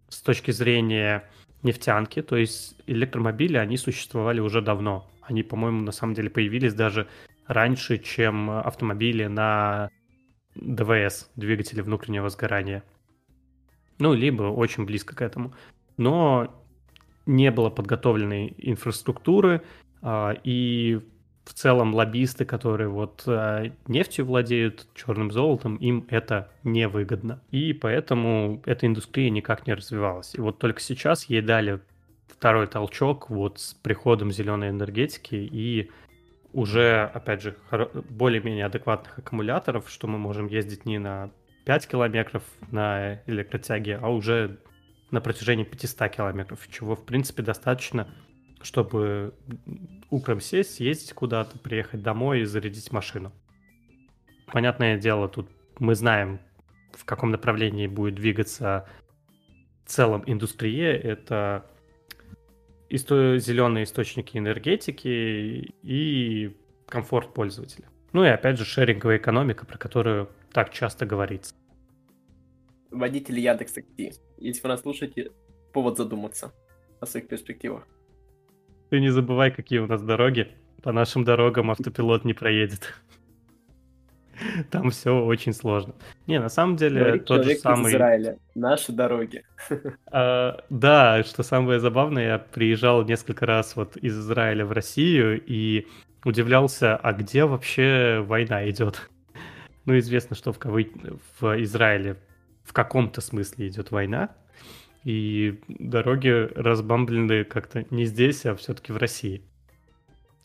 [0.08, 1.28] с точки зрения
[1.64, 5.10] нефтянки, то есть электромобили, они существовали уже давно.
[5.22, 7.08] Они, по-моему, на самом деле появились даже
[7.48, 9.90] раньше, чем автомобили на
[10.54, 12.84] ДВС, двигатели внутреннего сгорания.
[14.02, 15.52] Ну, либо очень близко к этому.
[15.96, 16.52] Но
[17.24, 19.62] не было подготовленной инфраструктуры,
[20.02, 21.00] а, и
[21.44, 27.40] в целом лоббисты, которые вот а, нефтью владеют, черным золотом, им это невыгодно.
[27.52, 30.34] И поэтому эта индустрия никак не развивалась.
[30.34, 31.78] И вот только сейчас ей дали
[32.26, 35.92] второй толчок вот с приходом зеленой энергетики и
[36.52, 37.56] уже, опять же,
[38.10, 41.30] более-менее адекватных аккумуляторов, что мы можем ездить не на
[41.64, 44.58] 5 километров на электротяге, а уже
[45.10, 48.08] на протяжении 500 километров, чего, в принципе, достаточно,
[48.62, 49.34] чтобы
[50.10, 53.32] утром сесть, съездить куда-то, приехать домой и зарядить машину.
[54.46, 55.48] Понятное дело, тут
[55.78, 56.40] мы знаем,
[56.92, 58.88] в каком направлении будет двигаться
[59.84, 60.92] в целом индустрия.
[60.92, 61.66] Это
[62.90, 66.56] исто- зеленые источники энергетики и
[66.86, 67.86] комфорт пользователя.
[68.12, 71.54] Ну и опять же шеринговая экономика, про которую так часто говорится.
[72.90, 75.30] Водители Яндекс Такси, если вы нас слушаете,
[75.72, 76.52] повод задуматься
[77.00, 77.86] о своих перспективах.
[78.90, 80.48] Ты не забывай, какие у нас дороги.
[80.82, 82.94] По нашим дорогам автопилот не проедет.
[84.70, 85.94] Там все очень сложно.
[86.26, 87.90] Не, на самом деле, Говорит тот же самый...
[87.90, 88.38] из Израиля.
[88.54, 89.44] Наши дороги.
[90.10, 95.86] А, да, что самое забавное, я приезжал несколько раз вот из Израиля в Россию и
[96.24, 99.10] удивлялся, а где вообще война идет?
[99.84, 100.92] Ну, известно, что в, кавы...
[101.40, 102.16] в Израиле
[102.64, 104.30] в каком-то смысле идет война,
[105.04, 109.42] и дороги разбомблены как-то не здесь, а все-таки в России.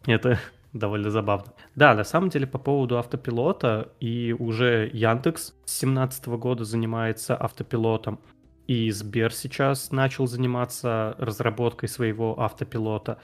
[0.06, 0.40] Это
[0.74, 1.54] довольно забавно.
[1.76, 8.20] Да, на самом деле по поводу автопилота, и уже Яндекс с 2017 года занимается автопилотом,
[8.68, 13.20] и Сбер сейчас начал заниматься разработкой своего автопилота.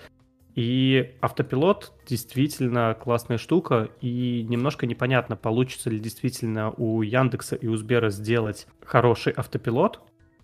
[0.56, 7.76] И автопилот действительно классная штука, и немножко непонятно, получится ли действительно у Яндекса и у
[7.76, 10.02] Сбера сделать хороший автопилот.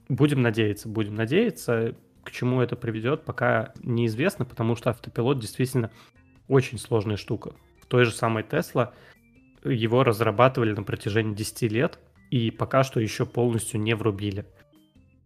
[0.07, 1.95] Будем надеяться, будем надеяться.
[2.23, 5.91] К чему это приведет, пока неизвестно, потому что автопилот действительно
[6.47, 7.53] очень сложная штука.
[7.79, 8.93] В той же самой Tesla
[9.63, 11.99] его разрабатывали на протяжении 10 лет,
[12.31, 14.45] и пока что еще полностью не врубили.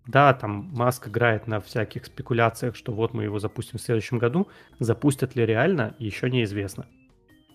[0.05, 4.47] Да, там Маск играет на всяких спекуляциях, что вот мы его запустим в следующем году.
[4.79, 6.87] Запустят ли реально, еще неизвестно.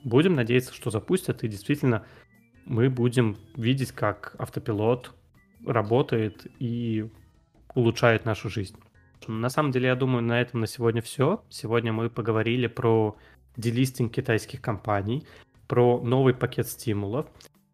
[0.02, 2.06] Будем надеяться, что запустят, и действительно
[2.64, 5.12] мы будем видеть, как автопилот
[5.66, 7.10] работает и
[7.74, 8.76] улучшает нашу жизнь.
[9.26, 11.42] На самом деле, я думаю, на этом на сегодня все.
[11.50, 13.16] Сегодня мы поговорили про
[13.56, 15.26] делистинг китайских компаний,
[15.66, 17.26] про новый пакет стимулов,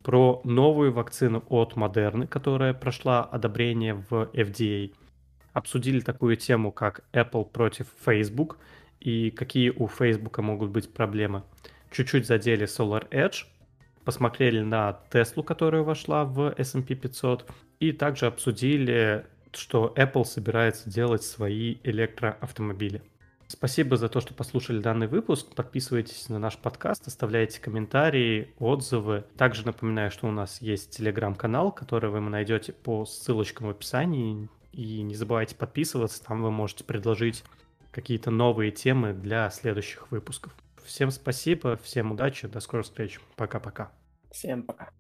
[0.04, 4.92] про новую вакцину от Модерны, которая прошла одобрение в FDA.
[5.54, 8.58] Обсудили такую тему, как Apple против Facebook
[9.00, 11.42] и какие у Facebook могут быть проблемы.
[11.90, 13.46] Чуть-чуть задели Solar Edge,
[14.04, 17.50] посмотрели на Теслу, которая вошла в S&P 500,
[17.80, 23.00] и также обсудили, что Apple собирается делать свои электроавтомобили.
[23.54, 25.54] Спасибо за то, что послушали данный выпуск.
[25.54, 29.24] Подписывайтесь на наш подкаст, оставляйте комментарии, отзывы.
[29.36, 34.48] Также напоминаю, что у нас есть телеграм-канал, который вы найдете по ссылочкам в описании.
[34.72, 37.44] И не забывайте подписываться, там вы можете предложить
[37.92, 40.52] какие-то новые темы для следующих выпусков.
[40.84, 43.20] Всем спасибо, всем удачи, до скорых встреч.
[43.36, 43.92] Пока-пока.
[44.32, 44.90] Всем пока.